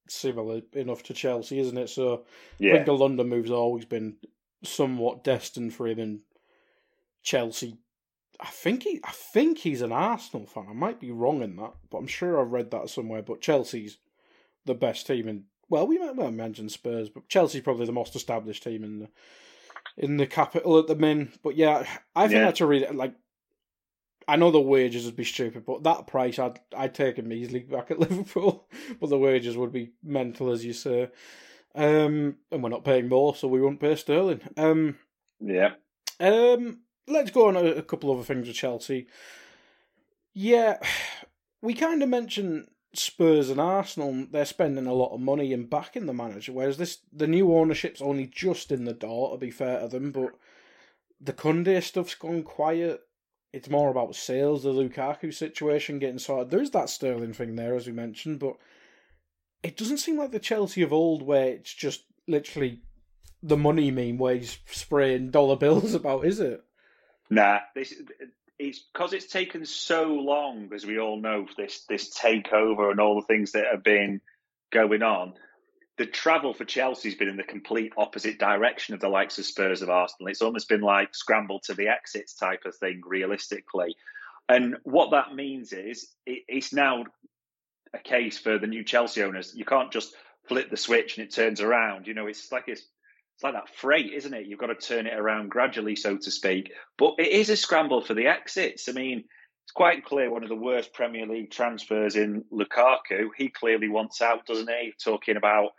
[0.08, 1.90] similar enough to Chelsea, isn't it?
[1.90, 2.26] So
[2.60, 2.72] yeah.
[2.72, 4.18] I think the London move's always been
[4.64, 6.20] somewhat destined for him and
[7.22, 7.78] Chelsea.
[8.40, 10.68] I think he, I think he's an Arsenal fan.
[10.70, 13.22] I might be wrong in that, but I'm sure I've read that somewhere.
[13.22, 13.98] But Chelsea's
[14.66, 15.46] the best team in.
[15.70, 19.10] Well, we might well mention Spurs, but Chelsea's probably the most established team in the
[19.98, 21.32] in the capital at the min.
[21.44, 21.86] But yeah,
[22.16, 22.46] I think yeah.
[22.46, 23.14] that's a really like
[24.28, 27.60] I know the wages would be stupid, but that price I'd I'd take him easily
[27.60, 28.68] back at Liverpool.
[29.00, 31.10] but the wages would be mental, as you say.
[31.76, 34.42] Um, and we're not paying more, so we won't pay Sterling.
[34.58, 34.98] Um,
[35.40, 35.72] yeah.
[36.20, 39.08] Um, let's go on a, a couple other things with Chelsea.
[40.34, 40.78] Yeah,
[41.62, 44.28] we kind of mentioned Spurs and Arsenal.
[44.30, 48.02] They're spending a lot of money in backing the manager, whereas this the new ownership's
[48.02, 49.32] only just in the door.
[49.32, 50.32] To be fair to them, but
[51.20, 53.02] the Koundé stuff's gone quiet
[53.54, 56.50] it's more about sales, the Lukaku situation getting sorted.
[56.50, 58.56] There's that Sterling thing there, as we mentioned, but
[59.62, 62.82] it doesn't seem like the Chelsea of old where it's just literally
[63.44, 66.64] the money meme where he's spraying dollar bills about, is it?
[67.30, 67.94] Nah, this
[68.60, 73.16] it's because it's taken so long, as we all know, this this takeover and all
[73.16, 74.20] the things that have been
[74.72, 75.34] going on
[75.98, 79.82] the travel for Chelsea's been in the complete opposite direction of the likes of Spurs
[79.82, 80.30] of Arsenal.
[80.30, 83.96] It's almost been like scramble to the exits type of thing, realistically.
[84.50, 87.06] And what that means is it, it's now
[87.94, 89.54] a case for the new Chelsea owners.
[89.56, 90.16] You can't just
[90.48, 92.08] flip the switch and it turns around.
[92.08, 92.82] You know, it's like it's
[93.36, 94.46] it's like that freight, isn't it?
[94.46, 96.72] You've got to turn it around gradually, so to speak.
[96.98, 98.90] But it is a scramble for the exits.
[98.90, 99.24] I mean,
[99.64, 103.30] it's quite clear one of the worst Premier League transfers in Lukaku.
[103.36, 104.94] He clearly wants out, doesn't he?
[105.04, 105.72] Talking about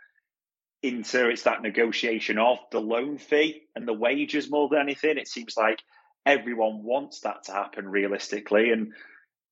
[0.87, 5.17] Inter, it's that negotiation of the loan fee and the wages more than anything.
[5.17, 5.81] It seems like
[6.25, 8.71] everyone wants that to happen realistically.
[8.71, 8.93] And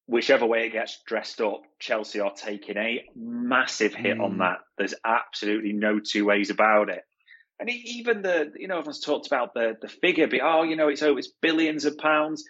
[0.06, 4.24] whichever way it gets dressed up, Chelsea are taking a massive hit mm.
[4.24, 4.60] on that.
[4.78, 7.04] There's absolutely no two ways about it.
[7.60, 10.90] And even the, you know, everyone's talked about the the figure, but oh, you know,
[10.90, 12.44] it's oh, it's billions of pounds.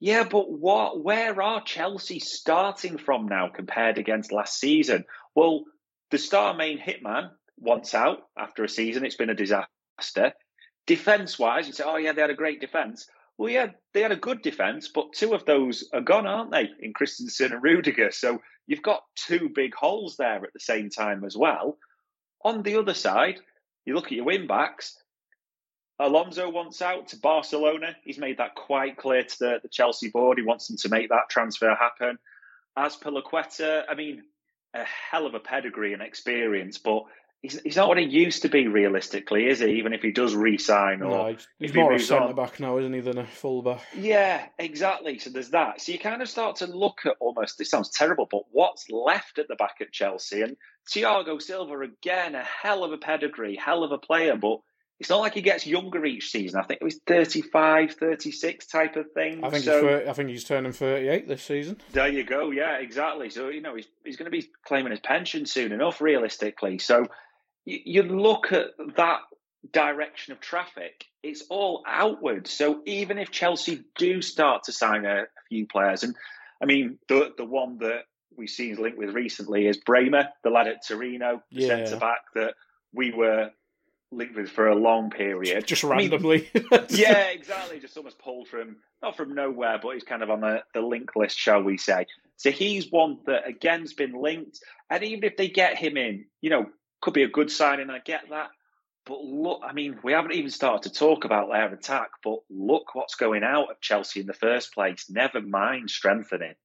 [0.00, 1.02] Yeah, but what?
[1.02, 5.04] Where are Chelsea starting from now compared against last season?
[5.34, 5.64] Well,
[6.10, 9.04] the star main hitman wants out after a season.
[9.04, 10.32] It's been a disaster.
[10.86, 13.08] Defense wise, you say, oh yeah, they had a great defense.
[13.38, 16.70] Well, yeah, they had a good defence, but two of those are gone, aren't they?
[16.80, 18.10] In Christensen and Rudiger.
[18.10, 21.76] So you've got two big holes there at the same time as well.
[22.44, 23.40] On the other side,
[23.84, 24.96] you look at your win backs.
[25.98, 27.96] Alonso wants out to Barcelona.
[28.04, 30.38] He's made that quite clear to the, the Chelsea board.
[30.38, 32.18] He wants them to make that transfer happen.
[32.76, 34.22] As Azpilicueta, I mean,
[34.74, 37.04] a hell of a pedigree and experience, but
[37.46, 39.78] he's, he's not what he used to be realistically, is he?
[39.78, 42.78] Even if he does re-sign or no, he's, he's more he a centre back now,
[42.78, 43.82] isn't he, than a full back?
[43.96, 45.18] Yeah, exactly.
[45.18, 45.80] So there's that.
[45.80, 47.58] So you kind of start to look at almost.
[47.58, 50.56] This sounds terrible, but what's left at the back at Chelsea and
[50.90, 54.58] Thiago Silva again, a hell of a pedigree, hell of a player, but.
[54.98, 56.58] It's not like he gets younger each season.
[56.58, 59.44] I think it was 35, 36 type of thing.
[59.44, 61.82] I think, so, he's, I think he's turning 38 this season.
[61.92, 62.50] There you go.
[62.50, 63.28] Yeah, exactly.
[63.28, 66.78] So, you know, he's, he's going to be claiming his pension soon enough, realistically.
[66.78, 67.08] So,
[67.66, 69.20] you look at that
[69.72, 72.46] direction of traffic, it's all outward.
[72.46, 76.16] So even if Chelsea do start to sign a, few players, and
[76.60, 78.06] I mean the the one that
[78.36, 81.68] we've seen linked with recently is Bremer, the lad at Torino, the yeah.
[81.68, 82.54] centre back that
[82.92, 83.50] we were
[84.10, 85.66] linked with for a long period.
[85.66, 86.50] Just randomly.
[86.54, 87.78] I mean, yeah, exactly.
[87.78, 91.14] Just almost pulled from not from nowhere, but he's kind of on the, the link
[91.14, 92.06] list, shall we say.
[92.36, 94.60] So he's one that again's been linked.
[94.90, 96.66] And even if they get him in, you know,
[97.06, 97.88] could be a good signing.
[97.88, 98.48] I get that.
[99.04, 102.96] But look, I mean, we haven't even started to talk about their attack, but look
[102.96, 105.06] what's going out of Chelsea in the first place.
[105.08, 106.56] Never mind strengthening.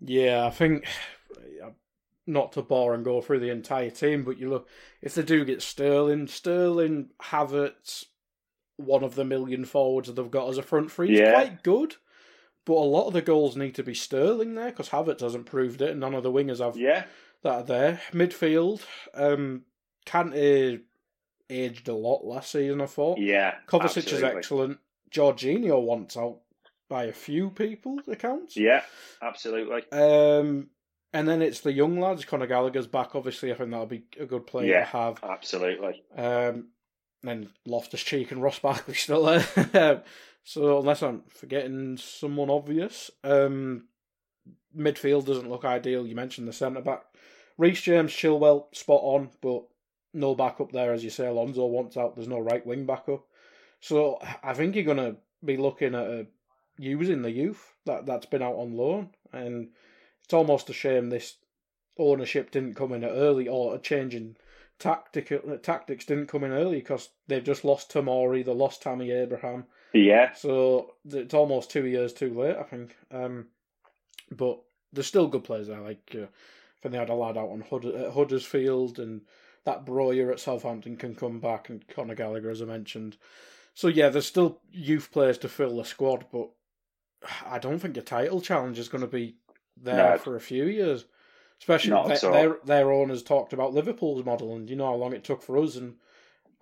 [0.00, 0.84] Yeah, I think
[2.26, 4.68] not to bore and go through the entire team, but you look
[5.00, 8.04] if they do get Sterling, Sterling, Havertz,
[8.76, 11.32] one of the million forwards that they've got as a front three, yeah.
[11.32, 11.96] quite good.
[12.66, 15.80] But a lot of the goals need to be Sterling there because Havertz hasn't proved
[15.80, 16.76] it, and none of the wingers have.
[16.76, 17.04] Yeah
[17.46, 18.00] that are there.
[18.12, 18.82] Midfield,
[19.14, 19.62] um,
[20.04, 20.80] Kante
[21.48, 23.18] aged a lot last season, I thought.
[23.18, 23.54] Yeah.
[23.68, 24.16] Kovacic absolutely.
[24.16, 24.78] is excellent.
[25.10, 26.40] Jorginho wants out
[26.88, 28.56] by a few people accounts.
[28.56, 28.82] Yeah,
[29.22, 29.84] absolutely.
[29.92, 30.70] Um,
[31.12, 32.24] and then it's the young lads.
[32.24, 33.14] Conor Gallagher's back.
[33.14, 35.20] Obviously, I think that'll be a good player yeah, to have.
[35.22, 36.02] Absolutely.
[36.16, 36.68] Um,
[37.22, 40.02] then Loftus Cheek and Ross Barkley still there.
[40.44, 43.86] so unless I'm forgetting someone obvious, um,
[44.76, 46.06] midfield doesn't look ideal.
[46.06, 47.04] You mentioned the centre back
[47.58, 49.64] Reece James, Chilwell, spot on, but
[50.12, 51.26] no backup there, as you say.
[51.26, 52.14] Alonso wants out.
[52.14, 53.24] There's no right wing backup.
[53.80, 56.24] So I think you're going to be looking at uh,
[56.78, 59.68] using the youth that that's been out on loan, and
[60.24, 61.36] it's almost a shame this
[61.98, 64.36] ownership didn't come in early, or a change in
[64.78, 65.32] tactic
[65.62, 69.64] tactics didn't come in early because they've just lost Tomori, they lost Tammy Abraham.
[69.94, 70.32] Yeah.
[70.34, 72.94] So it's almost two years too late, I think.
[73.10, 73.46] Um,
[74.30, 74.60] but
[74.92, 76.26] there's still good players there, like uh,
[76.86, 79.22] then they had a lad out on Hud- at Huddersfield, and
[79.64, 83.16] that Broja at Southampton can come back, and Conor Gallagher, as I mentioned.
[83.74, 86.50] So yeah, there's still youth players to fill the squad, but
[87.44, 89.36] I don't think a title challenge is going to be
[89.76, 90.18] there no.
[90.18, 91.04] for a few years.
[91.60, 95.24] Especially they, their their owners talked about Liverpool's model, and you know how long it
[95.24, 95.76] took for us.
[95.76, 95.96] And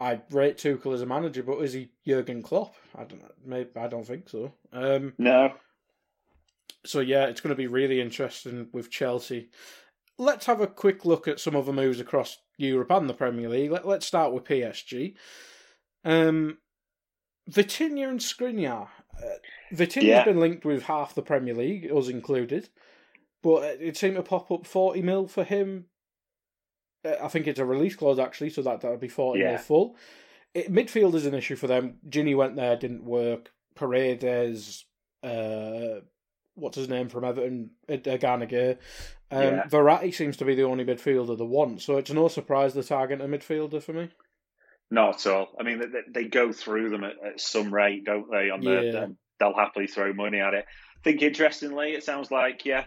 [0.00, 2.74] I rate Tuchel as a manager, but is he Jurgen Klopp?
[2.94, 3.32] I don't know.
[3.44, 4.52] Maybe I don't think so.
[4.72, 5.52] Um, no.
[6.84, 9.50] So yeah, it's going to be really interesting with Chelsea
[10.18, 13.70] let's have a quick look at some other moves across Europe and the Premier League.
[13.70, 15.14] Let, us start with PSG.
[16.04, 16.58] Um,
[17.50, 18.88] Vitinha and Skriniar.
[19.16, 19.36] Uh,
[19.72, 20.24] Vitinha's yeah.
[20.24, 22.68] been linked with half the Premier League, us included,
[23.42, 25.86] but it seemed to pop up 40 mil for him.
[27.04, 29.50] Uh, I think it's a release clause actually, so that that'll be 40 yeah.
[29.52, 29.96] mil full.
[30.54, 31.98] It, midfield is an issue for them.
[32.08, 33.50] Gini went there, didn't work.
[33.74, 34.84] Paredes,
[35.24, 36.00] uh,
[36.54, 38.78] what's his name from Everton, Gallagher.
[39.30, 39.64] Um, yeah.
[39.64, 43.24] Verratti seems to be the only midfielder they want, so it's no surprise they're targeting
[43.24, 44.10] a midfielder for me.
[44.90, 45.48] Not at all.
[45.58, 48.50] I mean, they, they go through them at, at, some rate, don't they?
[48.50, 49.06] On the, yeah.
[49.40, 50.66] they'll happily throw money at it.
[50.68, 52.84] I think interestingly, it sounds like yeah,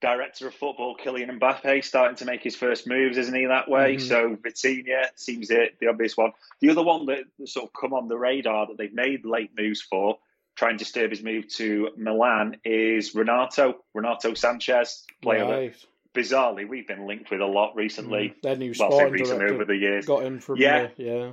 [0.00, 3.46] director of football Kylian Mbappe starting to make his first moves, isn't he?
[3.46, 3.96] That way.
[3.96, 4.06] Mm-hmm.
[4.06, 6.32] So Vitinha seems it the obvious one.
[6.60, 9.80] The other one that sort of come on the radar that they've made late moves
[9.80, 10.18] for
[10.56, 15.72] try and disturb his move to Milan is Renato, Renato Sanches, player right.
[15.72, 18.30] that bizarrely we've been linked with a lot recently.
[18.30, 20.06] Mm, their new well, sporting recently director over the years.
[20.06, 20.88] got in from Yeah.
[20.96, 21.32] the, yeah.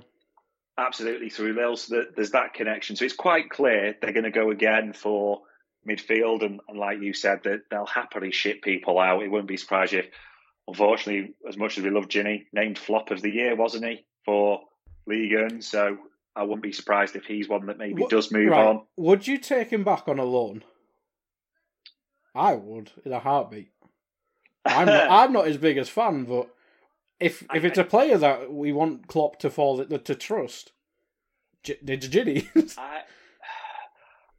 [0.77, 1.77] Absolutely through Lille.
[1.77, 2.95] So that there's that connection.
[2.95, 5.41] So it's quite clear they're going to go again for
[5.87, 9.23] midfield, and, and like you said, that they'll happily ship people out.
[9.23, 10.07] It wouldn't be surprised if,
[10.67, 14.61] unfortunately, as much as we love Gini, named flop of the year, wasn't he for
[15.05, 15.61] Ligue 1?
[15.61, 15.97] So
[16.35, 18.65] I wouldn't be surprised if he's one that maybe What- does move right.
[18.67, 18.85] on.
[18.97, 20.63] Would you take him back on a loan?
[22.35, 23.69] I would in a heartbeat.
[24.65, 26.49] I'm not, I'm not his biggest fan, but
[27.19, 30.71] if if it's a player that we want Klopp to fall to trust,
[31.63, 32.47] J- it's Gini.
[32.77, 33.01] I,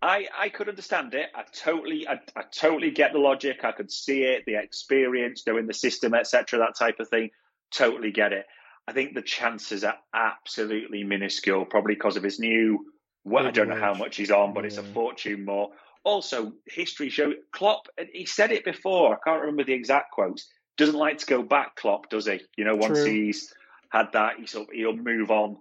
[0.02, 1.30] I I could understand it.
[1.34, 3.64] I totally I, I totally get the logic.
[3.64, 6.58] I could see it, the experience, knowing the system, etc.
[6.58, 7.30] That type of thing.
[7.72, 8.46] Totally get it.
[8.86, 12.86] I think the chances are absolutely minuscule, probably because of his new.
[13.24, 15.70] Well, I don't know how much he's on, but it's a fortune more.
[16.04, 17.88] Also, history show Klopp.
[17.96, 19.14] and He said it before.
[19.14, 20.46] I can't remember the exact quotes.
[20.76, 22.40] Doesn't like to go back, Klopp, does he?
[22.58, 23.10] You know, once True.
[23.10, 23.54] he's
[23.88, 25.56] had that, he's sort of- he'll move on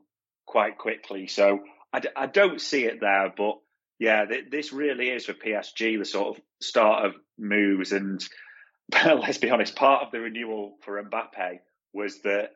[0.46, 1.28] quite quickly.
[1.28, 1.64] So
[1.94, 3.60] I, d- I don't see it there, but
[4.00, 7.94] yeah, th- this really is for PSG the sort of start of moves.
[7.94, 8.22] And
[9.06, 11.60] let's be honest, part of the renewal for Mbappe
[11.94, 12.50] was that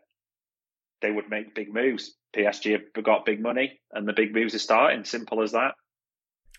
[1.01, 2.15] they would make big moves.
[2.35, 5.03] PSG have got big money, and the big moves are starting.
[5.05, 5.75] Simple as that.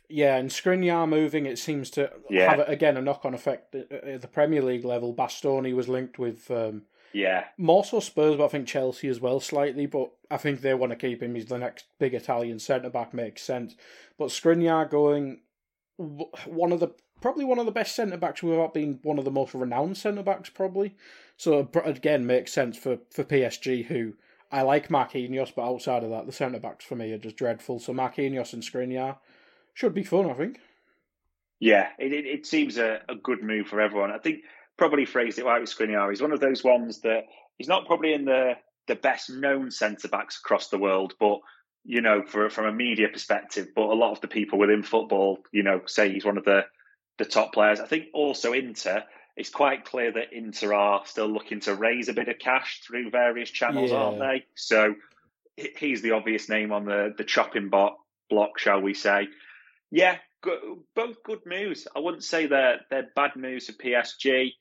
[0.09, 2.51] yeah, and Skriniar moving, it seems to Yeah.
[2.57, 5.15] have again a knock on effect at, at the Premier League level.
[5.15, 9.39] Bastoni was linked with um, Yeah, more so Spurs, but I think Chelsea as well
[9.41, 9.87] slightly.
[9.87, 11.35] But I think they want to keep him.
[11.35, 13.13] He's the next big Italian centre back.
[13.13, 13.75] Makes sense.
[14.19, 15.41] But Skriniar going
[16.47, 16.89] one of the
[17.21, 20.23] probably one of the best centre backs without being one of the most renowned centre
[20.23, 20.95] backs probably.
[21.37, 24.15] So again, makes sense for for PSG who.
[24.51, 27.81] I like Marquinhos, but outside of that, the centre backs for me are just dreadful.
[27.81, 29.19] So Marquinhos and Skriniar
[29.75, 30.59] should be fun, I think.
[31.61, 31.89] yeah.
[31.99, 34.11] It, it, it seems a, a good move for everyone.
[34.11, 34.41] I think
[34.77, 36.09] probably phrased it right with Skriniar.
[36.09, 37.25] He's one of those ones that
[37.59, 38.55] he's not probably in the
[38.87, 41.41] the best known centre backs across the world, but
[41.85, 45.39] you know, for from a media perspective, but a lot of the people within football,
[45.53, 46.63] you know, say he's one of the
[47.19, 47.81] the top players.
[47.81, 49.05] I think also Inter.
[49.39, 53.11] It's quite clear that Inter are still looking to raise a bit of cash through
[53.11, 53.99] various channels, Yeah.
[53.99, 54.45] aren't they?
[54.57, 54.97] So
[55.57, 59.29] he's the obvious name on the the chopping block, block, shall we say?
[59.93, 61.87] Yeah, go, both good moves.
[61.95, 64.55] I wouldn't say they're they're bad moves for PSG.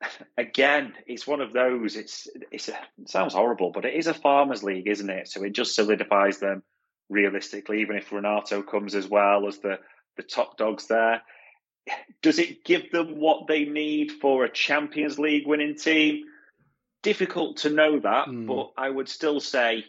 [0.36, 1.94] Again, it's one of those.
[1.96, 5.28] It's it's a, it sounds horrible, but it is a farmers' league, isn't it?
[5.28, 6.64] So it just solidifies them
[7.08, 7.82] realistically.
[7.82, 9.78] Even if Renato comes as well as the
[10.16, 11.22] the top dogs there,
[12.22, 16.24] does it give them what they need for a Champions League winning team?
[17.02, 18.46] Difficult to know that, Hmm.
[18.46, 19.84] but I would still say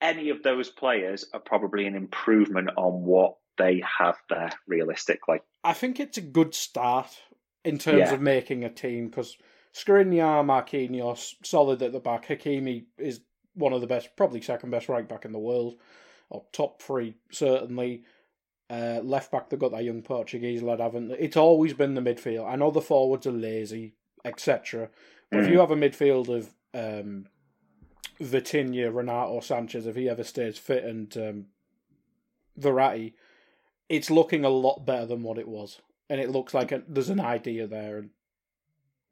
[0.00, 5.38] any of those players are probably an improvement on what they have there realistically.
[5.62, 7.20] I think it's a good start
[7.64, 8.14] in terms Yeah.
[8.14, 9.36] of making a team because
[9.72, 12.26] Skriniar, Marquinhos, solid at the back.
[12.26, 13.20] Hakimi is
[13.54, 15.78] one of the best, probably second best right back in the world,
[16.30, 18.04] or top three certainly.
[18.72, 21.18] Uh, left back, they've got that young Portuguese lad, haven't they?
[21.18, 22.48] It's always been the midfield.
[22.50, 23.92] I know the forwards are lazy,
[24.24, 24.88] etc.
[25.30, 25.50] But if Mm.
[25.52, 27.26] you have a midfield of um,
[28.18, 31.46] Vitinha, Renato Sanches, if he ever stays fit, and um,
[32.58, 33.12] Verratti,
[33.90, 37.10] it's looking a lot better than what it was, and it looks like a, there's
[37.10, 37.98] an idea there.
[37.98, 38.10] And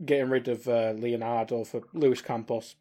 [0.07, 2.77] getting rid of uh, Leonardo for Luis Campos,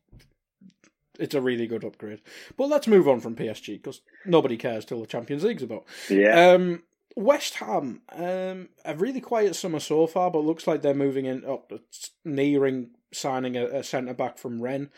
[1.19, 2.21] it's a really good upgrade.
[2.57, 5.85] But let's move on from PSG because nobody cares till the Champions League's about.
[6.09, 6.51] Yeah.
[6.53, 6.83] Um,
[7.15, 11.43] West Ham, um, a really quiet summer so far, but looks like they're moving in
[11.43, 11.71] up,
[12.23, 14.89] nearing signing a, a centre back from Rennes.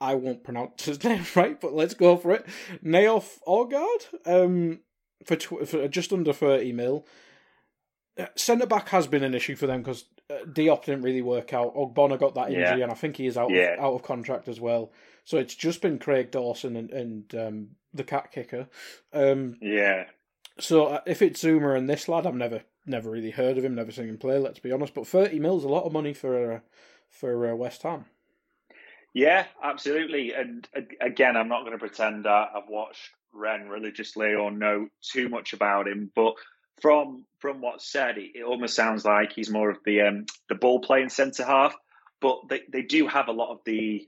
[0.00, 2.44] I won't pronounce his name right, but let's go for it.
[2.84, 4.80] Naof Orgard, um,
[5.24, 7.06] for, tw- for just under 30 mil.
[8.18, 11.54] Uh, Centre back has been an issue for them because uh, Diop didn't really work
[11.54, 11.74] out.
[11.74, 12.82] Ogbonna got that injury, Yeah.
[12.82, 13.74] and I think he is out Yeah.
[13.74, 14.92] of, out of contract as well.
[15.24, 18.68] So it's just been Craig Dawson and, and um, the cat kicker.
[19.12, 20.04] Um, yeah.
[20.58, 23.74] so uh, if it's Zouma and this lad, I've never never really heard of him,
[23.74, 24.38] never seen him play.
[24.38, 26.60] Let's be honest, but thirty mils a lot of money for uh,
[27.08, 28.06] for uh, West Ham.
[29.14, 30.32] Yeah, absolutely.
[30.32, 30.66] And
[31.00, 35.52] again, I'm not going to pretend uh, I've watched Rennes religiously or know too much
[35.52, 36.34] about him, but
[36.80, 40.54] from from what's said, it, it almost sounds like he's more of the um, the
[40.54, 41.74] ball playing centre half.
[42.20, 44.06] But they, they do have a lot of the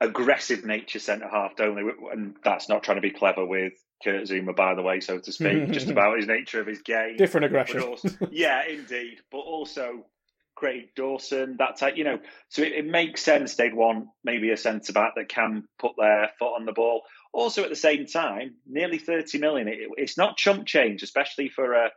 [0.00, 1.82] aggressive nature centre half, don't they?
[2.12, 3.72] And that's not trying to be clever with
[4.04, 7.16] Kurt Zouma, by the way, so to speak, just about his nature of his game.
[7.16, 7.82] Different aggression.
[7.82, 9.18] also- yeah, indeed.
[9.30, 10.06] But also
[10.54, 12.18] Craig Dawson, that type, you know.
[12.48, 16.30] So it, it makes sense they'd want maybe a centre back that can put their
[16.38, 17.02] foot on the ball.
[17.32, 19.68] Also, at the same time, nearly 30 million.
[19.68, 21.90] It, it's not chump change, especially for a,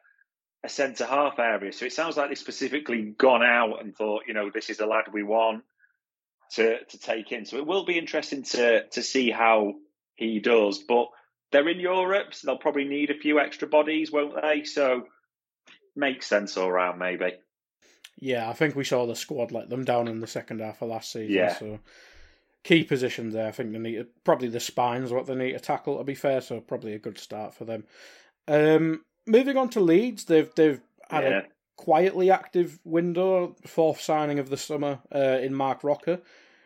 [0.64, 1.72] a centre half area.
[1.72, 4.86] So it sounds like they've specifically gone out and thought, you know, this is the
[4.88, 5.64] lad we want
[6.56, 7.46] to to take in.
[7.46, 9.74] So it will be interesting to to see how
[10.16, 10.80] he does.
[10.80, 11.08] But
[11.52, 14.64] they're in Europe, so they'll probably need a few extra bodies, won't they?
[14.64, 15.08] So
[15.96, 17.34] makes sense all round, maybe.
[18.20, 20.90] Yeah, I think we saw the squad let them down in the second half of
[20.90, 21.34] last season.
[21.34, 21.58] Yeah.
[21.58, 21.80] So
[22.64, 23.48] key positions there.
[23.48, 25.98] I think they need probably the spines what they need to tackle.
[25.98, 27.86] To be fair, so probably a good start for them.
[28.48, 31.40] Um, moving on to Leeds, they've they've had Yeah.
[31.40, 31.44] a
[31.82, 36.22] quietly active window, fourth signing of the summer uh, in Marc Roca.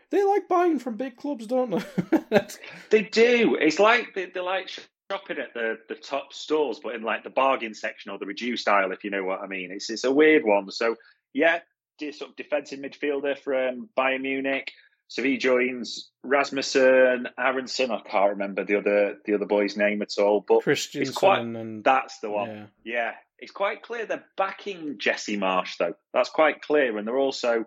[0.09, 2.39] They like buying from big clubs, don't they?
[2.89, 3.57] They do.
[3.59, 4.70] It's like they, they like
[5.09, 8.68] shopping at the, the top stores, but in like the bargain section or the reduced
[8.68, 9.72] aisle, if you know what I mean.
[9.72, 10.70] It's it's a weird one.
[10.70, 10.97] So
[11.34, 11.59] yeah,
[11.99, 14.72] sort of defensive midfielder from Bayern Munich.
[15.08, 17.91] So he joins Rasmussen, Aaronson.
[17.91, 21.84] I can't remember the other the other boy's name at all, but Kristensen quite- and
[21.84, 22.49] that's the one.
[22.49, 22.66] yeah.
[22.84, 25.95] Yeah, it's quite clear they're backing Jesse Marsch, though.
[26.14, 26.97] That's quite clear.
[26.97, 27.66] And they're also,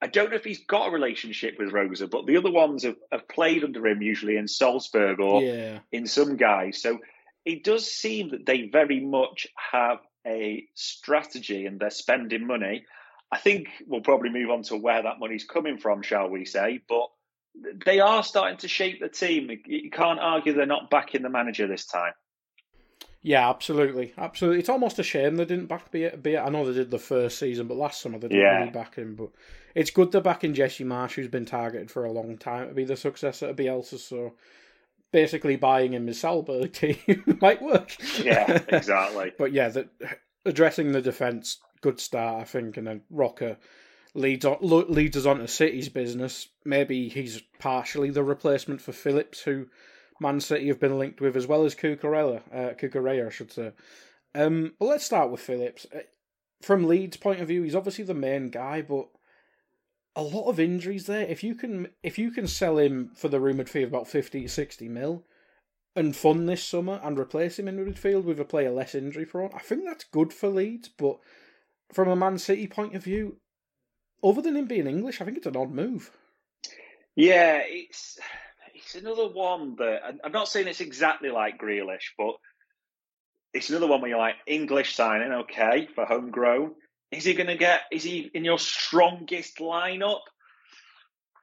[0.00, 2.96] I don't know if he's got a relationship with Rosa, but the other ones have,
[3.12, 6.80] have played under him usually in Salzburg or yeah, in some guys.
[6.80, 6.98] So
[7.44, 12.84] it does seem that they very much have a strategy and they're spending money.
[13.30, 16.80] I think we'll probably move on to where that money's coming from, shall we say.
[16.88, 17.08] But
[17.84, 19.50] they are starting to shape the team.
[19.66, 22.12] You can't argue they're not backing the manager this time.
[23.20, 24.60] yeah, absolutely, absolutely.
[24.60, 27.38] It's almost a shame they didn't back Be Be I know they did the first
[27.38, 28.58] season, but last summer they didn't Yeah.
[28.60, 29.14] really back him.
[29.16, 29.30] But
[29.74, 32.84] it's good they're backing Jesse Marsch, who's been targeted for a long time to be
[32.84, 33.98] the successor to Bielsa.
[33.98, 34.34] So
[35.12, 36.96] basically, buying him his Salzburg team
[37.42, 37.94] might work.
[38.22, 39.32] Yeah, exactly.
[39.38, 39.88] But yeah, the,
[40.48, 43.58] addressing the defence, good start, I think, and then Roca
[44.14, 46.48] leads on, leads us on to City's business.
[46.64, 49.66] Maybe he's partially the replacement for Phillips, who
[50.20, 53.72] Man City have been linked with, as well as Cucurella, uh, Cucurella, I should say.
[54.34, 55.86] Um, but let's start with Phillips.
[55.94, 56.00] Uh,
[56.60, 59.06] From Leeds' point of view, he's obviously the main guy, but
[60.16, 61.24] a lot of injuries there.
[61.24, 64.42] If you can, if you can sell him for the rumoured fee of about fifty
[64.42, 65.24] to sixty mil,
[65.98, 69.50] and fund this summer and replace him in midfield with a player less injury prone,
[69.54, 70.88] I think that's good for Leeds.
[70.88, 71.18] But
[71.92, 73.36] from a Man City point of view,
[74.22, 76.10] other than him being English, I think it's an odd move.
[77.14, 78.18] Yeah, it's
[78.74, 82.36] it's another one that I'm not saying it's exactly like Grealish, but
[83.52, 86.74] it's another one where you're like English signing, okay, for homegrown.
[87.10, 87.82] Is he going to get?
[87.90, 90.20] Is he in your strongest lineup?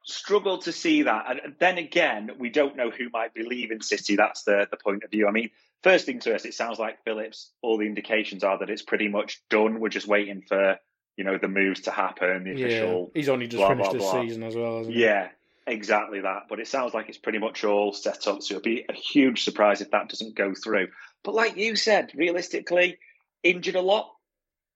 [0.08, 4.14] Struggle to see that, and then again, we don't know who might be leaving City.
[4.14, 5.26] That's the the point of view.
[5.26, 5.50] I mean,
[5.82, 7.50] first thing to us, it sounds like Phillips.
[7.60, 9.80] All the indications are that it's pretty much done.
[9.80, 10.78] We're just waiting for
[11.16, 14.22] you know the moves to happen, the official he's only just blah, finished blah, blah.
[14.22, 14.78] season as well.
[14.78, 15.02] Hasn't he?
[15.02, 15.28] yeah,
[15.66, 16.42] exactly that.
[16.48, 18.42] But it sounds like it's pretty much all set up.
[18.42, 20.86] So it'll be a huge surprise if that doesn't go through.
[21.24, 22.98] But like you said, realistically,
[23.42, 24.12] injured a lot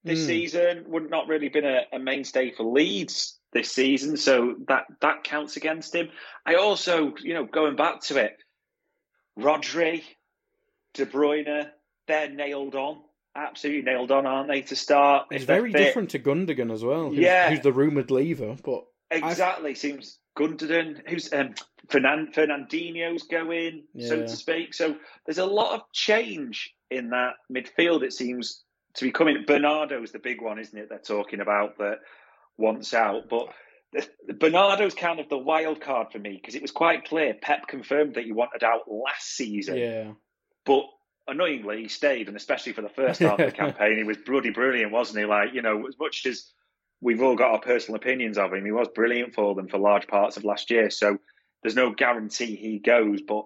[0.02, 0.26] this Mm.
[0.26, 0.84] season.
[0.88, 4.16] Would not really been a, a mainstay for Leeds this season.
[4.16, 6.08] So that that counts against him.
[6.46, 8.36] I also, you know, going back to it,
[9.38, 10.02] Rodri,
[10.94, 11.68] De Bruyne,
[12.06, 12.98] they're nailed on.
[13.36, 14.62] Absolutely nailed on, aren't they?
[14.62, 17.10] To start, it's very fit- different to Gundogan as well.
[17.10, 17.48] Who's, Yeah.
[17.50, 19.74] who's the rumoured leaver, but Exactly.
[19.74, 21.54] Seems Gundogan, who's um,
[21.88, 24.74] Fernan- Fernandinho's going, so to speak.
[24.74, 24.96] So
[25.26, 28.02] there's a lot of change in that midfield.
[28.02, 28.62] It seems
[28.94, 29.44] to be coming.
[29.46, 30.88] Bernardo's the big one, isn't it?
[30.88, 31.98] They're talking about that
[32.60, 33.48] wants out, but.
[34.38, 38.14] Bernardo's kind of the wild card for me because it was quite clear Pep confirmed
[38.14, 40.12] that he wanted out last season, yeah,
[40.64, 40.84] but
[41.26, 44.50] annoyingly he stayed, and especially for the first half of the campaign, he was bloody
[44.50, 45.24] brilliant, wasn't he?
[45.24, 46.52] Like you know, as much as
[47.00, 50.06] we've all got our personal opinions of him, he was brilliant for them for large
[50.06, 50.90] parts of last year.
[50.90, 51.18] So
[51.62, 53.44] there's no guarantee he goes, but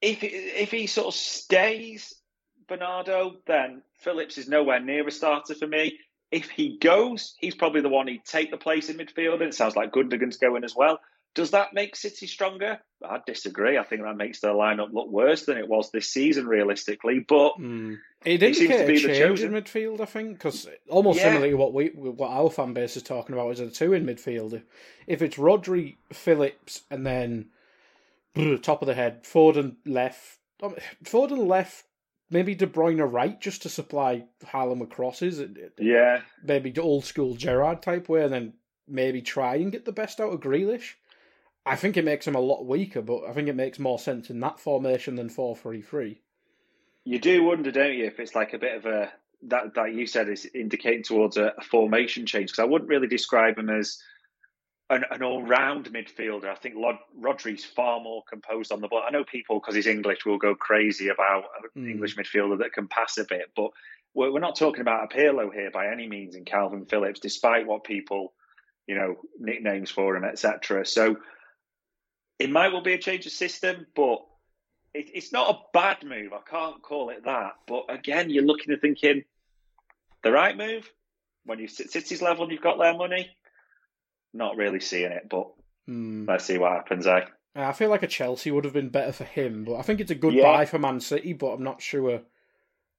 [0.00, 2.14] if if he sort of stays,
[2.68, 5.98] Bernardo, then Phillips is nowhere near a starter for me.
[6.30, 9.54] If he goes, he's probably the one he'd take the place in midfield, and it
[9.54, 11.00] sounds like Gundogan's going as well.
[11.34, 12.80] Does that make City stronger?
[13.08, 13.78] I disagree.
[13.78, 17.20] I think that makes their lineup look worse than it was this season, realistically.
[17.20, 17.98] But mm.
[18.24, 19.52] it He seems to be the change in chosen.
[19.52, 20.00] midfield.
[20.00, 21.32] I think because almost Yeah.
[21.32, 24.06] similar to what we what our fan base is talking about is a two in
[24.06, 24.60] midfield.
[25.06, 27.50] If, it's Rodri, Phillips, and then
[28.62, 30.74] top of the head, Ford and left, um,
[31.12, 31.84] and left.
[32.30, 35.42] Maybe De Bruyne are right just to supply Haaland with crosses.
[35.78, 38.52] Yeah, maybe the old school Gerard type way, and then
[38.86, 40.94] maybe try and get the best out of Grealish.
[41.66, 44.30] I think it makes him a lot weaker, but I think it makes more sense
[44.30, 46.20] in that formation than four three three.
[47.04, 49.12] you do wonder, don't you, if it's like a bit of a
[49.42, 52.50] that that you said is indicating towards a, a formation change?
[52.50, 53.98] Because I wouldn't really describe him as
[54.90, 56.46] an, an all-round midfielder.
[56.46, 59.04] I think Rod, Rodri's far more composed on the ball.
[59.06, 61.44] I know people, because he's English, will go crazy about
[61.74, 61.90] an Mm.
[61.92, 63.70] English midfielder that can pass a bit, but
[64.14, 67.66] we're, we're not talking about a Pirlo here by any means in Kalvin Phillips, despite
[67.66, 68.32] what people,
[68.88, 70.84] you know, nicknames for him, etc.
[70.84, 71.16] So
[72.40, 74.18] it might well be a change of system, but
[74.92, 76.32] it, it's not a bad move.
[76.32, 77.52] I can't call it that.
[77.68, 79.22] But again, you're looking and thinking
[80.24, 80.90] the right move
[81.44, 83.30] when you sit City's level and you've got their money.
[84.32, 85.48] Not really seeing it, but
[85.86, 86.24] Hmm.
[86.28, 87.06] let's see what happens.
[87.06, 87.24] Eh?
[87.56, 90.10] I feel like a Chelsea would have been better for him, but I think it's
[90.10, 90.44] a good Yeah.
[90.44, 91.32] buy for Man City.
[91.32, 92.22] But I'm not sure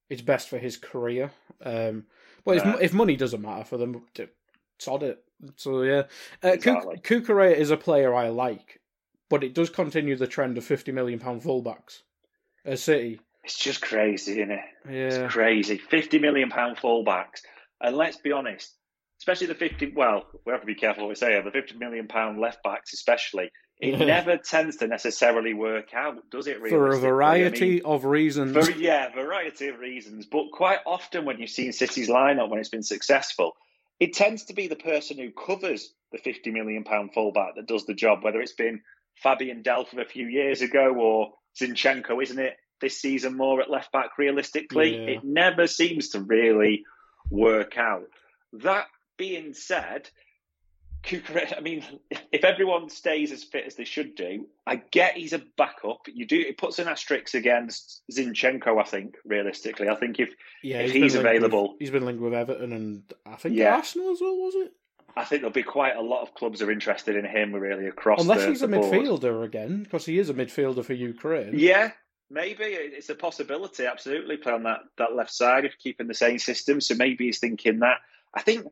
[0.10, 1.32] it's best for his career.
[1.62, 2.08] Um,
[2.44, 2.78] but if, Nah.
[2.78, 4.06] if money doesn't matter for them,
[4.78, 5.24] sod it.
[5.56, 6.04] So yeah,
[6.44, 7.00] uh, Exactly.
[7.58, 8.82] Is a player I like,
[9.30, 12.02] but it does continue the trend of fifty million pound fullbacks
[12.66, 13.22] at City.
[13.44, 14.66] It's just crazy, isn't it?
[14.86, 15.78] Yeah, It's crazy.
[15.78, 17.42] Fifty million pound fullbacks,
[17.80, 18.76] and let's be honest,
[19.22, 19.94] especially the fifty.
[19.96, 21.32] Well, we have to be careful what we say.
[21.32, 26.30] here, The fifty million pound left backs, especially, it never tends to necessarily work out,
[26.32, 26.58] does it?
[26.58, 26.70] Really?
[26.70, 27.08] For a realistically?
[27.08, 28.68] I variety mean, of reasons.
[28.68, 30.26] For, yeah, variety of reasons.
[30.26, 33.54] But quite often when you've seen City's lineup when it's been successful,
[34.00, 36.84] it tends to be the person who covers the £50 million
[37.14, 38.82] fullback that does the job, whether it's been
[39.16, 42.58] Fabian Delph a few years ago or Zinchenko, isn't it?
[42.82, 44.96] This season more at left back realistically.
[44.96, 45.12] Yeah.
[45.12, 46.84] It never seems to really
[47.30, 48.08] work out.
[48.54, 48.88] That
[49.22, 50.10] being said,
[51.04, 51.84] Cucurella, I mean,
[52.32, 56.02] if everyone stays as fit as they should do, I get he's a backup.
[56.12, 58.80] You do it puts an asterisk against Zinchenko.
[58.80, 60.30] I think realistically, I think if
[60.64, 63.56] yeah, if been he's linked with- available- he's been linked with Everton and I think
[63.56, 63.76] Yeah.
[63.76, 64.36] Arsenal as well.
[64.38, 64.74] Was it?
[65.18, 68.22] I think there'll be quite a lot of clubs are interested in him really across.
[68.22, 68.94] Unless the, he's a board.
[68.94, 71.58] midfielder again, because he is a midfielder for Ukraine.
[71.58, 71.92] Yeah,
[72.30, 73.86] maybe it's a possibility.
[73.86, 76.80] Absolutely, play on that that left side if keeping the same system.
[76.80, 77.98] So maybe he's thinking that.
[78.34, 78.66] I think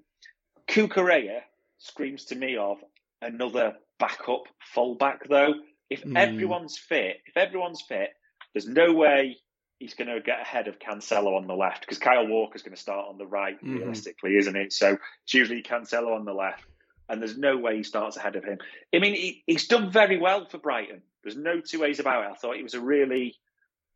[0.70, 1.41] Cucurella
[1.78, 2.78] screams to me of
[3.22, 4.44] another backup
[4.74, 5.56] fullback though.
[5.90, 6.16] If Hmm.
[6.16, 8.12] everyone's fit, if everyone's fit,
[8.54, 9.38] there's no way
[9.80, 12.82] he's going to get ahead of Cancelo on the left because Kyle Walker's going to
[12.82, 13.80] start on the right, Mhm.
[13.80, 14.74] realistically, isn't it?
[14.74, 16.66] So it's usually Cancelo on the left,
[17.08, 18.60] and there's no way he starts ahead of him.
[18.94, 21.02] I mean, he, he's done very well for Brighton.
[21.24, 22.32] There's no two ways about it.
[22.32, 23.36] I thought he was a really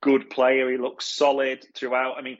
[0.01, 0.71] good player.
[0.71, 2.17] He looked solid throughout.
[2.17, 2.37] I mean,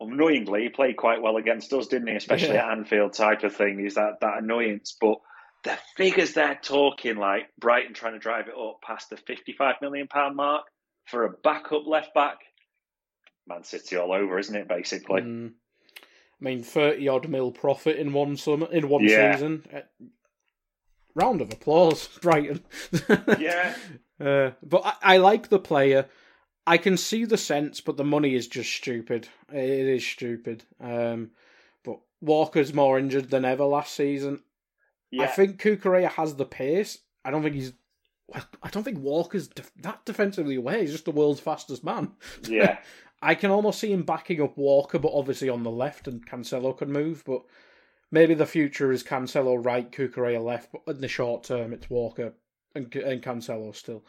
[0.00, 2.14] annoyingly, he played quite well against us, didn't he?
[2.16, 2.66] Especially Yeah.
[2.70, 3.84] at Anfield type of thing.
[3.84, 4.96] Is that that annoyance?
[5.00, 5.18] But
[5.64, 10.06] the figures they're talking, like Brighton trying to drive it up past the 55 million
[10.08, 10.64] pound mark
[11.06, 12.38] for a backup left back.
[13.46, 14.68] Man City all over, isn't it?
[14.68, 15.52] Basically, Mm.
[16.38, 19.32] I mean, thirty odd mil profit in one summer in one Yeah.
[19.34, 19.64] season.
[19.72, 19.80] Uh,
[21.14, 22.64] round of applause, Brighton.
[23.38, 23.74] yeah.
[24.18, 26.06] Uh, but I, I like the player.
[26.66, 29.28] I can see the sense, but the money is just stupid.
[29.52, 30.64] It is stupid.
[30.80, 31.30] Um,
[31.84, 34.40] but Walker's more injured than ever last season.
[35.10, 35.24] Yeah.
[35.24, 36.98] I think Cucurella has the pace.
[37.24, 37.72] I don't think he's.
[38.34, 40.80] I don't think Walker's def- that defensively away.
[40.80, 42.10] He's just the world's fastest man.
[42.42, 42.78] yeah.
[43.22, 46.76] I can almost see him backing up Walker, but obviously on the left, and Cancelo
[46.76, 47.22] can move.
[47.24, 47.42] But
[48.10, 50.70] maybe the future is Cancelo right, Cucurella left.
[50.72, 52.34] But in the short term, it's Walker
[52.74, 54.04] and, and Cancelo still.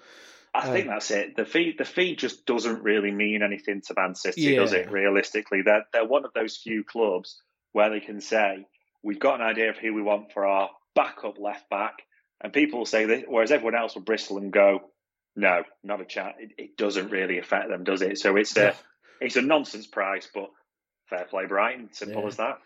[0.54, 1.36] I Uh, think that's it.
[1.36, 4.92] The fee, the fee just doesn't really mean anything to Man City, does it?
[4.92, 7.42] Realistically, they're they're one of those few clubs
[7.74, 8.66] where they can say
[9.04, 11.94] we've got an idea of who we want for our backup left back,
[12.42, 14.92] and people will say that, whereas everyone else will bristle and go,
[15.36, 18.18] "No, not a chat." It, it doesn't really affect them, does it?
[18.18, 18.76] So it's a
[19.22, 20.50] it's a nonsense price, but
[21.10, 21.90] fair play, Brighton.
[21.92, 22.28] Simple Yeah.
[22.28, 22.60] as that.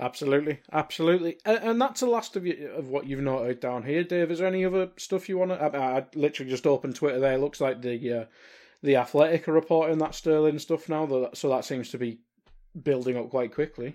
[0.00, 4.02] Absolutely, absolutely, and, and that's the last of you, of what you've noted down here,
[4.02, 4.30] Dave.
[4.30, 5.62] Is there any other stuff you want to?
[5.62, 7.20] I, I literally just opened Twitter.
[7.20, 8.24] There looks like the uh,
[8.82, 12.18] the Athletic are reporting that Sterling stuff now, though, so that seems to be
[12.82, 13.94] building up quite quickly.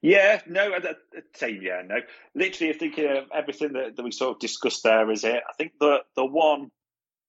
[0.00, 0.96] Yeah, no, I'd
[1.42, 1.98] yeah, no.
[2.34, 5.42] Literally, I think uh, everything that, that we sort of discussed there is it.
[5.48, 6.70] I think the the one,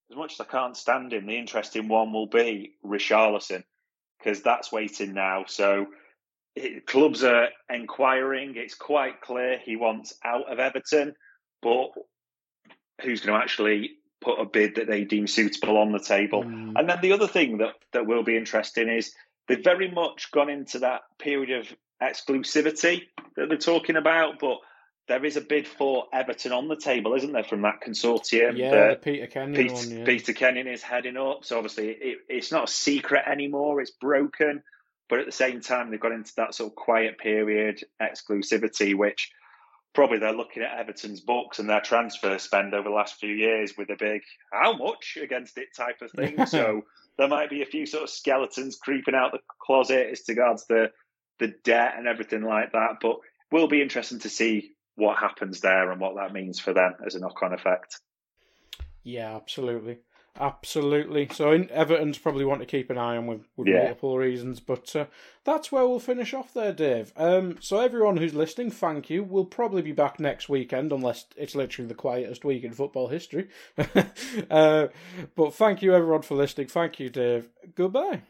[0.10, 3.64] as much as I can't stand him, the interesting one will be Richarlison
[4.18, 5.46] because that's waiting now.
[5.48, 5.88] So
[6.56, 8.54] it, clubs are inquiring.
[8.56, 11.16] It's quite clear he wants out of Everton,
[11.62, 11.90] but
[13.02, 16.44] who's going to actually put a bid that they deem suitable on the table?
[16.44, 16.74] Mm.
[16.76, 19.14] And then the other thing that, that will be interesting is
[19.48, 21.68] they've very much gone into that period of
[22.02, 23.04] exclusivity
[23.36, 24.58] that they're talking about, but
[25.08, 28.72] there is a bid for Everton on the table, isn't there, from that consortium yeah,
[28.72, 29.92] that Peter Kenyon Peter, one.
[29.92, 30.06] Yeah.
[30.06, 31.44] Peter Kenyon is heading up.
[31.44, 34.64] So obviously it, it's not a secret anymore, it's broken.
[35.14, 39.32] But at the same time, they've got into that sort of quiet period exclusivity, which
[39.94, 43.76] probably they're looking at Everton's books and their transfer spend over the last few years
[43.78, 46.44] with a big how much against it type of thing.
[46.48, 46.82] so
[47.20, 50.90] there might be a few sort of skeletons creeping out the closet as regards the
[51.38, 52.98] the debt and everything like that.
[53.00, 53.18] But
[53.52, 57.14] will be interesting to see what happens there and what that means for them as
[57.14, 58.00] a knock on effect.
[59.04, 60.00] Yeah, absolutely.
[60.40, 61.28] Absolutely.
[61.32, 63.84] So in, Everton's probably want to keep an eye on with, with Yeah.
[63.84, 65.06] multiple reasons, but uh,
[65.44, 67.14] that's where we'll finish off there, Dave.
[67.16, 69.24] Um, so everyone who's listening, thank you.
[69.24, 73.50] We'll probably be back next weekend, unless it's literally the quietest week in football history.
[74.50, 74.88] uh,
[75.36, 76.68] but thank you everyone for listening.
[76.68, 77.48] Thank you, Dave.
[77.76, 78.24] Goodbye.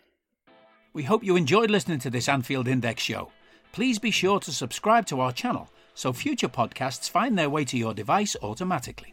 [0.92, 3.32] We hope you enjoyed listening to this Anfield Index show.
[3.72, 7.78] Please be sure to subscribe to our channel so future podcasts find their way to
[7.78, 9.12] your device automatically.